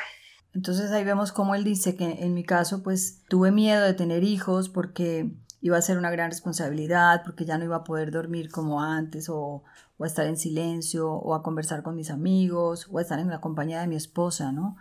Entonces 0.54 0.92
ahí 0.92 1.04
vemos 1.04 1.34
cómo 1.34 1.54
él 1.54 1.66
dice 1.66 1.98
que 1.98 2.06
en 2.06 2.34
mi 2.34 2.46
caso 2.46 2.82
pues 2.82 3.24
tuve 3.28 3.52
miedo 3.52 3.84
de 3.84 3.94
tener 3.94 4.24
hijos 4.24 4.70
porque 4.70 5.30
iba 5.60 5.78
a 5.78 5.82
ser 5.82 5.98
una 5.98 6.12
gran 6.12 6.30
responsabilidad, 6.30 7.24
porque 7.26 7.44
ya 7.44 7.58
no 7.58 7.66
iba 7.66 7.78
a 7.78 7.84
poder 7.84 8.12
dormir 8.12 8.50
como 8.50 8.82
antes 8.82 9.28
o, 9.30 9.64
o 9.98 10.04
a 10.04 10.08
estar 10.08 10.28
en 10.28 10.38
silencio 10.38 11.12
o 11.12 11.34
a 11.34 11.44
conversar 11.44 11.84
con 11.84 11.96
mis 11.96 12.10
amigos 12.10 12.88
o 12.90 13.00
a 13.00 13.02
estar 13.02 13.20
en 13.20 13.30
la 13.30 13.42
compañía 13.42 13.82
de 13.82 13.88
mi 13.88 13.98
esposa, 13.98 14.54
¿no? 14.54 14.78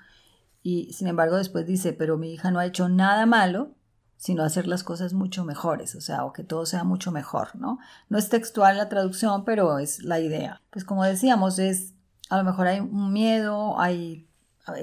Y 0.63 0.93
sin 0.93 1.09
embargo 1.09 1.37
después 1.37 1.67
dice, 1.67 1.93
pero 1.93 2.19
mi 2.19 2.33
hija 2.33 2.51
no 2.53 2.61
ha 2.61 2.67
hecho 2.67 2.89
nada 2.89 3.27
malo 3.27 3.75
sino 4.17 4.43
hacer 4.43 4.67
las 4.67 4.85
cosas 4.85 5.13
mucho 5.13 5.45
mejores, 5.45 5.95
o 5.95 6.01
sea, 6.01 6.25
o 6.25 6.33
que 6.33 6.45
todo 6.45 6.67
sea 6.67 6.85
mucho 6.85 7.13
mejor, 7.13 7.55
¿no? 7.57 7.79
No 8.09 8.19
es 8.19 8.29
textual 8.29 8.77
la 8.77 8.89
traducción, 8.89 9.45
pero 9.45 9.79
es 9.79 10.03
la 10.03 10.21
idea. 10.21 10.61
Pues 10.71 10.85
como 10.85 11.05
decíamos, 11.05 11.59
es, 11.59 11.95
a 12.31 12.39
lo 12.39 12.45
mejor 12.45 12.67
hay 12.67 12.81
un 12.81 13.13
miedo, 13.13 13.79
hay, 13.79 14.27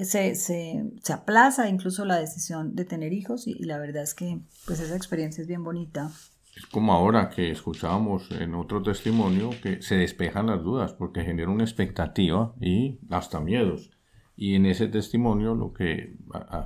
se, 0.04 0.36
se, 0.36 0.92
se 1.02 1.14
aplaza 1.14 1.70
incluso 1.70 2.06
la 2.06 2.18
decisión 2.18 2.76
de 2.76 2.86
tener 2.86 3.14
hijos 3.14 3.48
y, 3.48 3.56
la 3.64 3.80
verdad 3.80 4.04
es 4.04 4.14
que 4.14 4.40
pues 4.66 4.80
esa 4.80 4.96
experiencia 4.96 5.42
es 5.42 5.48
bien 5.48 5.64
bonita. 5.64 6.12
Es 6.56 6.66
como 6.66 6.94
ahora 6.94 7.30
que 7.30 7.50
escuchábamos 7.50 8.30
en 8.32 8.56
otro 8.56 8.84
testimonio 8.84 9.52
que 9.64 9.82
se 9.82 9.96
despejan 9.96 10.48
las 10.48 10.62
dudas 10.62 10.94
porque 10.94 11.24
genera 11.24 11.50
una 11.50 11.64
expectativa 11.64 12.54
y 12.60 13.00
hasta 13.10 13.40
miedos. 13.40 13.90
Y 14.36 14.56
en 14.56 14.66
ese 14.66 14.88
testimonio 14.88 15.56
lo 15.56 15.72
que 15.74 16.18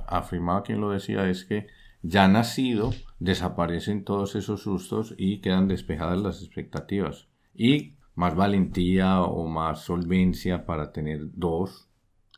afirmaba 0.06 0.62
quien 0.62 0.80
lo 0.80 0.90
decía 0.90 1.28
es 1.28 1.44
que 1.44 1.68
ya 2.08 2.28
nacido 2.28 2.94
desaparecen 3.18 4.04
todos 4.04 4.34
esos 4.36 4.62
sustos 4.62 5.14
y 5.16 5.40
quedan 5.40 5.68
despejadas 5.68 6.18
las 6.18 6.42
expectativas. 6.42 7.26
Y 7.54 7.94
más 8.14 8.34
valentía 8.34 9.20
o 9.20 9.46
más 9.46 9.82
solvencia 9.82 10.66
para 10.66 10.92
tener 10.92 11.20
dos, 11.32 11.88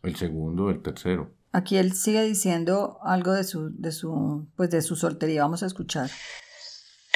el 0.02 0.16
segundo, 0.16 0.70
el 0.70 0.82
tercero. 0.82 1.34
Aquí 1.52 1.76
él 1.76 1.94
sigue 1.94 2.22
diciendo 2.22 2.98
algo 3.02 3.32
de 3.32 3.44
su, 3.44 3.70
de 3.72 3.92
su, 3.92 4.48
pues 4.56 4.70
de 4.70 4.82
su 4.82 4.96
soltería. 4.96 5.42
Vamos 5.42 5.62
a 5.62 5.66
escuchar. 5.66 6.10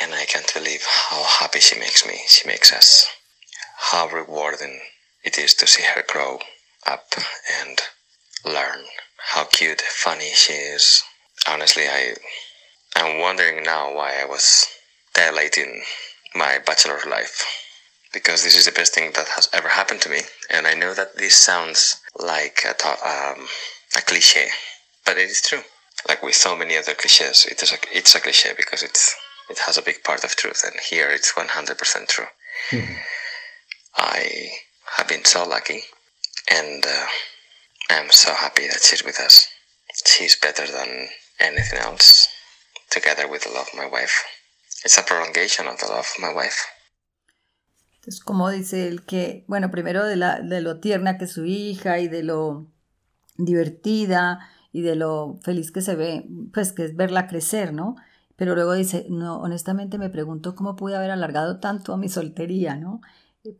And 0.02 0.12
I 0.12 0.26
can't 0.26 0.52
believe 0.54 0.82
how 1.10 1.22
happy 1.40 1.60
she 1.60 1.78
makes 1.78 2.06
me. 2.06 2.14
She 2.28 2.46
makes 2.46 2.72
us. 2.72 3.08
How 3.92 4.08
rewarding 4.08 4.80
it 5.24 5.38
is 5.38 5.54
to 5.56 5.66
see 5.66 5.84
her 5.94 6.04
grow 6.10 6.38
up 6.86 7.04
and 7.62 7.78
learn. 8.44 8.84
How 9.34 9.44
cute, 9.44 9.82
funny 9.82 10.30
she 10.34 10.54
is. 10.54 11.04
Honestly, 11.48 11.84
I, 11.84 12.14
I'm 12.96 13.20
wondering 13.20 13.62
now 13.62 13.94
why 13.94 14.20
I 14.20 14.24
was 14.24 14.66
dilating 15.14 15.82
my 16.34 16.58
bachelor 16.64 16.98
life. 17.08 17.44
Because 18.12 18.44
this 18.44 18.56
is 18.58 18.66
the 18.66 18.72
best 18.72 18.94
thing 18.94 19.12
that 19.16 19.28
has 19.28 19.48
ever 19.54 19.68
happened 19.68 20.02
to 20.02 20.10
me. 20.10 20.20
And 20.50 20.66
I 20.66 20.74
know 20.74 20.92
that 20.92 21.16
this 21.16 21.34
sounds 21.34 22.00
like 22.18 22.60
a, 22.66 22.88
um, 23.08 23.46
a 23.96 24.02
cliche, 24.02 24.48
but 25.06 25.16
it 25.16 25.30
is 25.30 25.40
true. 25.40 25.62
Like 26.06 26.22
with 26.22 26.34
so 26.34 26.54
many 26.54 26.76
other 26.76 26.94
cliches, 26.94 27.46
it 27.46 27.62
is 27.62 27.72
a, 27.72 27.76
it's 27.90 28.14
a 28.14 28.20
cliche 28.20 28.50
because 28.56 28.82
it's 28.82 29.14
it 29.52 29.58
has 29.60 29.76
a 29.76 29.82
big 29.82 30.02
part 30.02 30.24
of 30.24 30.36
truth, 30.36 30.62
and 30.64 30.80
here 30.80 31.10
it's 31.10 31.32
100% 31.32 32.08
true. 32.08 32.26
Mm-hmm. 32.70 32.94
I 33.96 34.48
have 34.96 35.08
been 35.08 35.24
so 35.24 35.46
lucky, 35.46 35.82
and 36.50 36.84
uh, 36.86 37.06
I'm 37.90 38.10
so 38.10 38.34
happy 38.34 38.66
that 38.66 38.80
she's 38.82 39.04
with 39.04 39.20
us. 39.20 39.48
She's 40.06 40.36
better 40.36 40.66
than 40.66 41.08
anything 41.42 41.78
else, 41.78 42.28
together 42.90 43.28
with 43.30 43.42
the 43.42 43.50
love 43.50 43.68
of 43.72 43.74
my 43.74 43.86
wife. 43.86 44.24
It's 44.84 44.98
a 44.98 45.02
prolongation 45.02 45.66
of 45.66 45.78
the 45.78 45.86
love 45.86 46.06
of 46.06 46.18
my 46.18 46.32
wife. 46.34 46.56
Entonces, 47.96 48.20
como 48.20 48.50
dice 48.50 48.88
él 48.88 49.04
que, 49.04 49.44
bueno, 49.46 49.70
primero 49.70 50.04
de, 50.04 50.16
la, 50.16 50.40
de 50.40 50.60
lo 50.60 50.80
tierna 50.80 51.18
que 51.18 51.26
es 51.26 51.32
su 51.32 51.44
hija 51.44 52.00
y 52.00 52.08
de 52.08 52.24
lo 52.24 52.66
divertida 53.36 54.40
y 54.72 54.82
de 54.82 54.96
lo 54.96 55.38
feliz 55.44 55.70
que 55.70 55.82
se 55.82 55.94
ve, 55.94 56.26
pues 56.52 56.72
que 56.72 56.84
es 56.84 56.96
verla 56.96 57.28
crecer, 57.28 57.72
¿no? 57.72 57.94
Pero 58.34 58.56
luego 58.56 58.72
dice, 58.72 59.06
no, 59.08 59.36
honestamente 59.36 59.98
me 59.98 60.10
pregunto 60.10 60.56
cómo 60.56 60.74
pude 60.74 60.96
haber 60.96 61.12
alargado 61.12 61.60
tanto 61.60 61.92
a 61.92 61.96
mi 61.96 62.08
soltería, 62.08 62.74
¿no? 62.74 63.00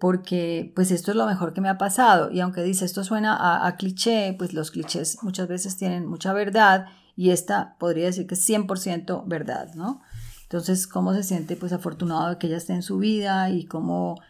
Porque 0.00 0.72
pues 0.74 0.90
esto 0.90 1.12
es 1.12 1.16
lo 1.16 1.26
mejor 1.26 1.52
que 1.52 1.60
me 1.60 1.68
ha 1.68 1.78
pasado. 1.78 2.30
Y 2.32 2.40
aunque 2.40 2.62
dice 2.62 2.84
esto 2.84 3.04
suena 3.04 3.36
a, 3.36 3.66
a 3.66 3.76
cliché, 3.76 4.34
pues 4.36 4.54
los 4.54 4.72
clichés 4.72 5.18
muchas 5.22 5.46
veces 5.46 5.76
tienen 5.76 6.06
mucha 6.06 6.32
verdad 6.32 6.86
y 7.16 7.30
esta 7.30 7.76
podría 7.78 8.06
decir 8.06 8.26
que 8.26 8.34
es 8.34 8.48
100% 8.48 9.24
verdad, 9.26 9.74
¿no? 9.74 10.02
Entonces, 10.42 10.86
¿cómo 10.86 11.14
se 11.14 11.22
siente 11.22 11.56
pues 11.56 11.72
afortunado 11.72 12.30
de 12.30 12.38
que 12.38 12.46
ella 12.46 12.58
esté 12.58 12.74
en 12.74 12.82
su 12.82 12.98
vida 12.98 13.50
y 13.50 13.64
cómo 13.64 14.20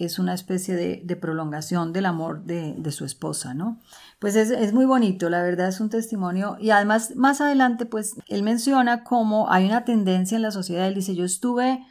es 0.00 0.18
una 0.18 0.32
especie 0.32 0.76
de, 0.76 1.16
prolongación 1.16 1.92
del 1.92 2.06
amor 2.06 2.44
de, 2.44 2.90
su 2.90 3.04
esposa, 3.04 3.52
¿no? 3.52 3.78
Pues 4.18 4.34
es, 4.34 4.72
muy 4.72 4.86
bonito, 4.86 5.28
la 5.28 5.42
verdad 5.42 5.68
es 5.68 5.78
un 5.78 5.90
testimonio 5.90 6.56
y 6.58 6.70
además 6.70 7.14
más 7.16 7.42
adelante 7.42 7.84
pues 7.84 8.16
él 8.26 8.42
menciona 8.42 9.04
cómo 9.04 9.50
hay 9.50 9.66
una 9.66 9.84
tendencia 9.84 10.36
en 10.36 10.42
la 10.42 10.52
sociedad, 10.52 10.88
él 10.88 10.94
dice 10.94 11.14
yo 11.14 11.24
estuve 11.24 11.84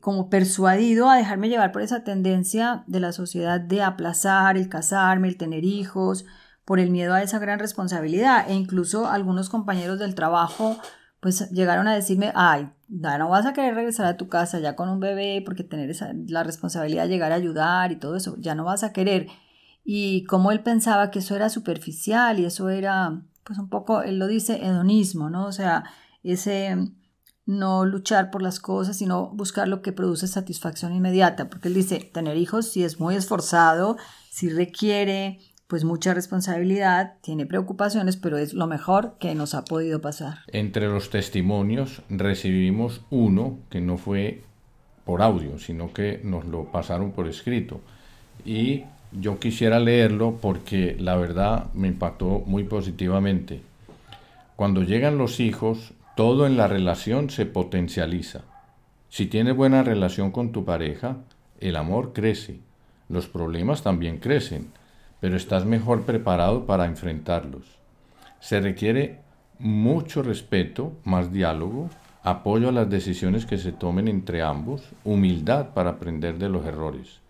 como 0.00 0.28
persuadido 0.28 1.08
a 1.08 1.16
dejarme 1.16 1.48
llevar 1.48 1.72
por 1.72 1.80
esa 1.80 2.04
tendencia 2.04 2.84
de 2.86 3.00
la 3.00 3.12
sociedad 3.12 3.58
de 3.58 3.82
aplazar 3.82 4.58
el 4.58 4.68
casarme, 4.68 5.28
el 5.28 5.38
tener 5.38 5.64
hijos, 5.64 6.26
por 6.66 6.80
el 6.80 6.90
miedo 6.90 7.14
a 7.14 7.22
esa 7.22 7.38
gran 7.38 7.58
responsabilidad 7.58 8.50
e 8.50 8.54
incluso 8.54 9.08
algunos 9.08 9.48
compañeros 9.48 9.98
del 9.98 10.14
trabajo 10.14 10.76
pues 11.20 11.50
llegaron 11.50 11.88
a 11.88 11.94
decirme, 11.94 12.32
ay, 12.34 12.70
ya 12.88 13.18
no 13.18 13.30
vas 13.30 13.46
a 13.46 13.52
querer 13.52 13.74
regresar 13.74 14.06
a 14.06 14.16
tu 14.16 14.28
casa 14.28 14.58
ya 14.58 14.76
con 14.76 14.88
un 14.88 15.00
bebé 15.00 15.42
porque 15.44 15.64
tener 15.64 15.88
esa, 15.88 16.12
la 16.28 16.42
responsabilidad 16.42 17.04
de 17.04 17.08
llegar 17.08 17.32
a 17.32 17.36
ayudar 17.36 17.92
y 17.92 17.96
todo 17.96 18.16
eso, 18.16 18.36
ya 18.38 18.54
no 18.54 18.64
vas 18.64 18.84
a 18.84 18.92
querer. 18.92 19.28
Y 19.84 20.24
como 20.24 20.52
él 20.52 20.60
pensaba 20.62 21.10
que 21.10 21.20
eso 21.20 21.34
era 21.34 21.48
superficial 21.48 22.38
y 22.38 22.44
eso 22.44 22.68
era, 22.68 23.22
pues 23.44 23.58
un 23.58 23.68
poco, 23.68 24.02
él 24.02 24.18
lo 24.18 24.26
dice, 24.26 24.64
hedonismo, 24.64 25.30
¿no? 25.30 25.46
O 25.46 25.52
sea, 25.52 25.84
ese 26.22 26.76
no 27.44 27.84
luchar 27.84 28.30
por 28.30 28.42
las 28.42 28.58
cosas, 28.58 28.96
sino 28.96 29.30
buscar 29.30 29.68
lo 29.68 29.82
que 29.82 29.92
produce 29.92 30.26
satisfacción 30.26 30.92
inmediata, 30.94 31.48
porque 31.48 31.68
él 31.68 31.74
dice, 31.74 31.98
tener 32.12 32.36
hijos 32.36 32.66
sí 32.70 32.82
es 32.82 32.98
muy 32.98 33.14
esforzado, 33.14 33.96
sí 34.30 34.50
requiere 34.50 35.38
pues 35.66 35.84
mucha 35.84 36.14
responsabilidad, 36.14 37.14
tiene 37.22 37.46
preocupaciones, 37.46 38.16
pero 38.16 38.38
es 38.38 38.54
lo 38.54 38.66
mejor 38.66 39.16
que 39.18 39.34
nos 39.34 39.54
ha 39.54 39.64
podido 39.64 40.00
pasar. 40.00 40.38
Entre 40.48 40.86
los 40.86 41.10
testimonios 41.10 42.02
recibimos 42.08 43.02
uno 43.10 43.58
que 43.68 43.80
no 43.80 43.98
fue 43.98 44.42
por 45.04 45.22
audio, 45.22 45.58
sino 45.58 45.92
que 45.92 46.20
nos 46.22 46.44
lo 46.44 46.64
pasaron 46.66 47.12
por 47.12 47.26
escrito. 47.26 47.80
Y 48.44 48.84
yo 49.12 49.38
quisiera 49.38 49.80
leerlo 49.80 50.38
porque 50.40 50.96
la 50.98 51.16
verdad 51.16 51.66
me 51.74 51.88
impactó 51.88 52.42
muy 52.46 52.64
positivamente. 52.64 53.60
Cuando 54.54 54.82
llegan 54.82 55.18
los 55.18 55.40
hijos, 55.40 55.94
todo 56.16 56.46
en 56.46 56.56
la 56.56 56.68
relación 56.68 57.28
se 57.28 57.44
potencializa. 57.44 58.42
Si 59.08 59.26
tienes 59.26 59.56
buena 59.56 59.82
relación 59.82 60.30
con 60.30 60.52
tu 60.52 60.64
pareja, 60.64 61.18
el 61.60 61.76
amor 61.76 62.12
crece, 62.12 62.60
los 63.08 63.26
problemas 63.26 63.82
también 63.82 64.18
crecen 64.18 64.68
pero 65.20 65.36
estás 65.36 65.64
mejor 65.64 66.02
preparado 66.02 66.66
para 66.66 66.86
enfrentarlos. 66.86 67.64
Se 68.40 68.60
requiere 68.60 69.20
mucho 69.58 70.22
respeto, 70.22 70.92
más 71.04 71.32
diálogo, 71.32 71.88
apoyo 72.22 72.68
a 72.68 72.72
las 72.72 72.90
decisiones 72.90 73.46
que 73.46 73.58
se 73.58 73.72
tomen 73.72 74.08
entre 74.08 74.42
ambos, 74.42 74.82
humildad 75.04 75.70
para 75.74 75.90
aprender 75.90 76.38
de 76.38 76.48
los 76.48 76.66
errores. 76.66 77.20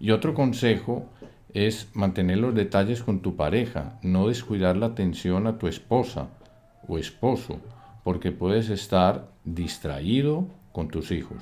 Y 0.00 0.12
otro 0.12 0.32
consejo 0.32 1.06
es 1.54 1.88
mantener 1.94 2.38
los 2.38 2.54
detalles 2.54 3.02
con 3.02 3.20
tu 3.20 3.36
pareja, 3.36 3.98
no 4.02 4.28
descuidar 4.28 4.76
la 4.76 4.86
atención 4.86 5.46
a 5.46 5.58
tu 5.58 5.66
esposa 5.66 6.28
o 6.86 6.98
esposo, 6.98 7.58
porque 8.04 8.30
puedes 8.30 8.70
estar 8.70 9.28
distraído 9.44 10.46
con 10.72 10.88
tus 10.88 11.10
hijos. 11.10 11.38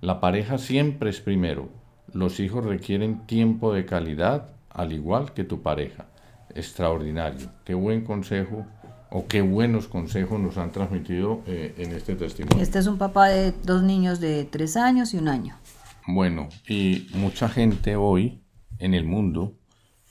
La 0.00 0.20
pareja 0.20 0.58
siempre 0.58 1.10
es 1.10 1.20
primero. 1.20 1.68
Los 2.12 2.40
hijos 2.40 2.64
requieren 2.64 3.26
tiempo 3.26 3.72
de 3.72 3.86
calidad 3.86 4.55
al 4.76 4.92
igual 4.92 5.32
que 5.32 5.44
tu 5.44 5.62
pareja. 5.62 6.06
Extraordinario. 6.54 7.50
Qué 7.64 7.74
buen 7.74 8.04
consejo 8.04 8.66
o 9.10 9.26
qué 9.26 9.40
buenos 9.40 9.88
consejos 9.88 10.38
nos 10.38 10.58
han 10.58 10.70
transmitido 10.70 11.42
eh, 11.46 11.74
en 11.78 11.92
este 11.92 12.14
testimonio. 12.14 12.62
Este 12.62 12.78
es 12.78 12.86
un 12.86 12.98
papá 12.98 13.28
de 13.28 13.52
dos 13.64 13.82
niños 13.82 14.20
de 14.20 14.44
tres 14.44 14.76
años 14.76 15.14
y 15.14 15.18
un 15.18 15.28
año. 15.28 15.56
Bueno, 16.06 16.48
y 16.68 17.08
mucha 17.14 17.48
gente 17.48 17.96
hoy 17.96 18.42
en 18.78 18.94
el 18.94 19.04
mundo, 19.04 19.54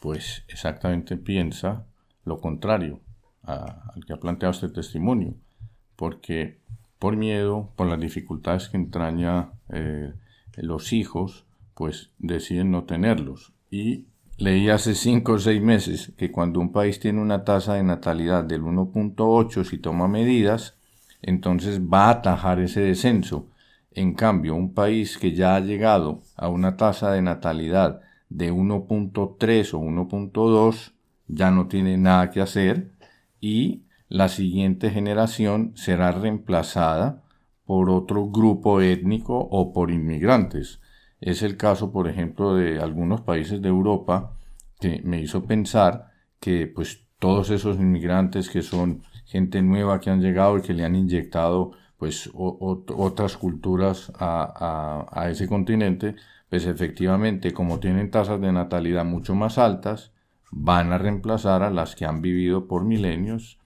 pues 0.02 0.44
exactamente 0.48 1.16
piensa 1.16 1.86
lo 2.24 2.40
contrario 2.40 3.02
al 3.44 4.04
que 4.08 4.14
ha 4.14 4.18
planteado 4.18 4.52
este 4.52 4.70
testimonio, 4.70 5.36
porque 5.96 6.60
por 6.98 7.16
miedo, 7.16 7.72
por 7.76 7.86
las 7.86 8.00
dificultades 8.00 8.70
que 8.70 8.78
entraña 8.78 9.52
eh, 9.70 10.14
los 10.58 10.92
hijos, 10.92 11.46
pues 11.76 12.10
deciden 12.18 12.72
no 12.72 12.86
tenerlos. 12.86 13.54
Y 13.70 14.08
Leí 14.38 14.70
hace 14.70 14.96
cinco 14.96 15.34
o 15.34 15.40
seis 15.40 15.62
meses 15.62 16.12
que 16.18 16.30
cuando 16.30 16.60
un 16.60 16.74
país 16.74 17.00
tiene 17.00 17.22
una 17.22 17.46
tasa 17.46 17.76
de 17.76 17.84
natalidad 17.84 18.44
del 18.44 18.64
1.8 18.64 19.64
si 19.64 19.78
toma 19.78 20.10
medidas, 20.10 20.76
entonces 21.22 21.80
va 21.82 22.08
a 22.08 22.10
atajar 22.12 22.60
ese 22.60 22.82
descenso. 22.82 23.48
En 23.92 24.14
cambio, 24.14 24.56
un 24.56 24.74
país 24.74 25.18
que 25.18 25.32
ya 25.32 25.56
ha 25.56 25.62
llegado 25.62 26.22
a 26.36 26.50
una 26.50 26.76
tasa 26.76 27.14
de 27.14 27.22
natalidad 27.22 28.02
de 28.28 28.52
1.3 28.52 29.74
o 29.74 29.80
1.2 29.80 30.92
ya 31.28 31.50
no 31.50 31.68
tiene 31.68 31.98
nada 31.98 32.30
que 32.30 32.42
hacer 32.42 32.92
y 33.40 33.84
la 34.10 34.28
siguiente 34.28 34.90
generación 34.90 35.72
será 35.76 36.12
reemplazada 36.12 37.24
por 37.66 37.90
otro 37.90 38.30
grupo 38.30 38.82
étnico 38.82 39.38
o 39.40 39.72
por 39.72 39.92
inmigrantes. 39.92 40.82
Es 41.22 41.42
el 41.42 41.58
caso, 41.58 41.92
por 41.92 42.08
ejemplo, 42.08 42.56
de 42.56 42.80
algunos 42.80 43.22
países 43.22 43.62
de 43.62 43.70
Europa 43.70 44.38
que 44.80 45.02
me 45.04 45.22
hizo 45.22 45.46
pensar 45.46 46.12
que 46.40 46.68
pues 46.68 47.06
todos 47.20 47.50
esos 47.50 47.78
inmigrantes 47.78 48.50
que 48.50 48.62
son 48.62 49.04
gente 49.26 49.62
nueva 49.62 50.00
que 50.00 50.10
han 50.10 50.22
llegado 50.22 50.58
y 50.58 50.62
que 50.62 50.74
le 50.74 50.86
han 50.86 50.96
inyectado 50.96 51.72
pues 51.98 52.30
otras 52.34 53.38
culturas 53.38 54.12
a, 54.20 55.08
a, 55.12 55.30
ese 55.30 55.48
continente, 55.48 56.16
pues 56.50 56.66
efectivamente 56.66 57.54
como 57.54 57.80
tienen 57.80 58.12
tasas 58.12 58.40
de 58.42 58.52
natalidad 58.52 59.06
mucho 59.06 59.34
más 59.34 59.58
altas, 59.58 60.12
van 60.52 60.92
a 60.92 60.98
reemplazar 60.98 61.64
a 61.64 61.70
las 61.70 61.96
que 61.96 62.06
han 62.06 62.22
vivido 62.22 62.68
por 62.68 62.84
milenios 62.84 63.60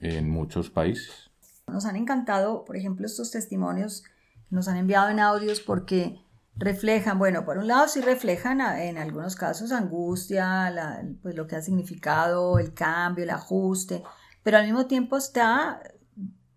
en 0.00 0.30
muchos 0.30 0.70
países. 0.70 1.30
Nos 1.68 1.84
han 1.84 1.96
encantado, 1.96 2.64
por 2.64 2.76
ejemplo, 2.76 3.06
estos 3.06 3.30
testimonios 3.30 4.04
nos 4.50 4.66
han 4.68 4.76
enviado 4.76 5.10
en 5.10 5.20
audios 5.20 5.60
porque 5.60 6.23
reflejan, 6.56 7.18
bueno, 7.18 7.44
por 7.44 7.58
un 7.58 7.66
lado 7.66 7.88
sí 7.88 8.00
reflejan 8.00 8.60
en 8.60 8.98
algunos 8.98 9.36
casos 9.36 9.72
angustia, 9.72 10.72
pues 11.22 11.34
lo 11.34 11.46
que 11.46 11.56
ha 11.56 11.62
significado 11.62 12.58
el 12.58 12.74
cambio, 12.74 13.24
el 13.24 13.30
ajuste, 13.30 14.02
pero 14.42 14.58
al 14.58 14.64
mismo 14.64 14.86
tiempo 14.86 15.16
está, 15.16 15.82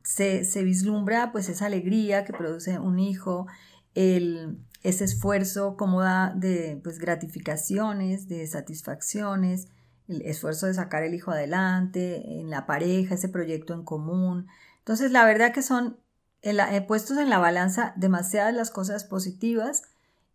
se, 0.03 0.43
se 0.45 0.63
vislumbra 0.63 1.31
pues 1.31 1.49
esa 1.49 1.65
alegría 1.65 2.25
que 2.25 2.33
produce 2.33 2.79
un 2.79 2.99
hijo, 2.99 3.47
el, 3.95 4.59
ese 4.83 5.05
esfuerzo 5.05 5.75
como 5.77 6.01
da 6.01 6.33
de 6.35 6.79
pues, 6.83 6.99
gratificaciones, 6.99 8.27
de 8.27 8.45
satisfacciones, 8.45 9.67
el 10.07 10.21
esfuerzo 10.21 10.67
de 10.67 10.75
sacar 10.75 11.03
el 11.03 11.13
hijo 11.13 11.31
adelante, 11.31 12.39
en 12.39 12.49
la 12.49 12.65
pareja, 12.65 13.15
ese 13.15 13.29
proyecto 13.29 13.73
en 13.73 13.83
común. 13.83 14.47
Entonces, 14.79 15.11
la 15.11 15.25
verdad 15.25 15.51
que 15.51 15.61
son 15.61 15.97
he 16.41 16.81
puestos 16.81 17.17
en 17.17 17.29
la 17.29 17.39
balanza 17.39 17.93
demasiadas 17.95 18.53
las 18.53 18.71
cosas 18.71 19.03
positivas 19.03 19.83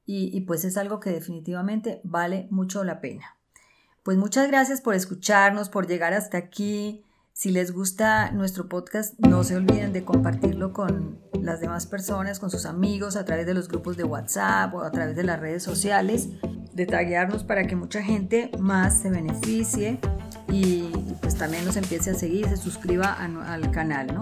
y, 0.04 0.40
pues 0.42 0.64
es 0.64 0.76
algo 0.76 1.00
que 1.00 1.10
definitivamente 1.10 2.00
vale 2.04 2.48
mucho 2.50 2.84
la 2.84 3.00
pena. 3.00 3.36
Pues 4.02 4.18
muchas 4.18 4.48
gracias 4.48 4.80
por 4.80 4.94
escucharnos, 4.94 5.68
por 5.68 5.86
llegar 5.86 6.12
hasta 6.12 6.38
aquí. 6.38 7.04
Si 7.32 7.50
les 7.50 7.72
gusta 7.72 8.30
nuestro 8.32 8.68
podcast, 8.68 9.14
no 9.18 9.44
se 9.44 9.56
olviden 9.56 9.92
de 9.92 10.04
compartirlo 10.04 10.72
con 10.72 11.20
las 11.40 11.60
demás 11.60 11.86
personas, 11.86 12.40
con 12.40 12.50
sus 12.50 12.66
amigos, 12.66 13.16
a 13.16 13.24
través 13.24 13.46
de 13.46 13.54
los 13.54 13.68
grupos 13.68 13.96
de 13.96 14.04
WhatsApp 14.04 14.74
o 14.74 14.82
a 14.82 14.90
través 14.90 15.16
de 15.16 15.22
las 15.22 15.40
redes 15.40 15.62
sociales, 15.62 16.28
de 16.74 16.84
taguearnos 16.84 17.44
para 17.44 17.66
que 17.66 17.76
mucha 17.76 18.02
gente 18.02 18.50
más 18.58 19.00
se 19.00 19.08
beneficie 19.08 19.98
y 20.48 20.90
pues 21.20 21.36
también 21.36 21.64
nos 21.64 21.76
empiece 21.76 22.10
a 22.10 22.14
seguir, 22.14 22.48
se 22.48 22.56
suscriba 22.56 23.12
al 23.14 23.70
canal, 23.70 24.08
¿no? 24.08 24.20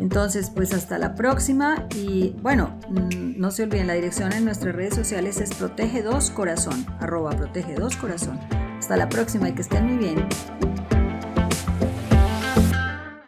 Entonces, 0.00 0.50
pues 0.50 0.72
hasta 0.72 0.98
la 0.98 1.14
próxima 1.14 1.86
y 1.94 2.34
bueno, 2.42 2.78
mm, 2.88 3.38
no 3.38 3.50
se 3.50 3.64
olviden, 3.64 3.86
la 3.86 3.94
dirección 3.94 4.32
en 4.32 4.46
nuestras 4.46 4.74
redes 4.74 4.94
sociales 4.94 5.40
es 5.40 5.50
protege2corazón, 5.60 6.86
arroba 7.00 7.32
protege2corazón. 7.32 8.40
Hasta 8.78 8.96
la 8.96 9.10
próxima 9.10 9.50
y 9.50 9.52
que 9.52 9.60
estén 9.60 9.86
muy 9.86 9.98
bien. 9.98 10.26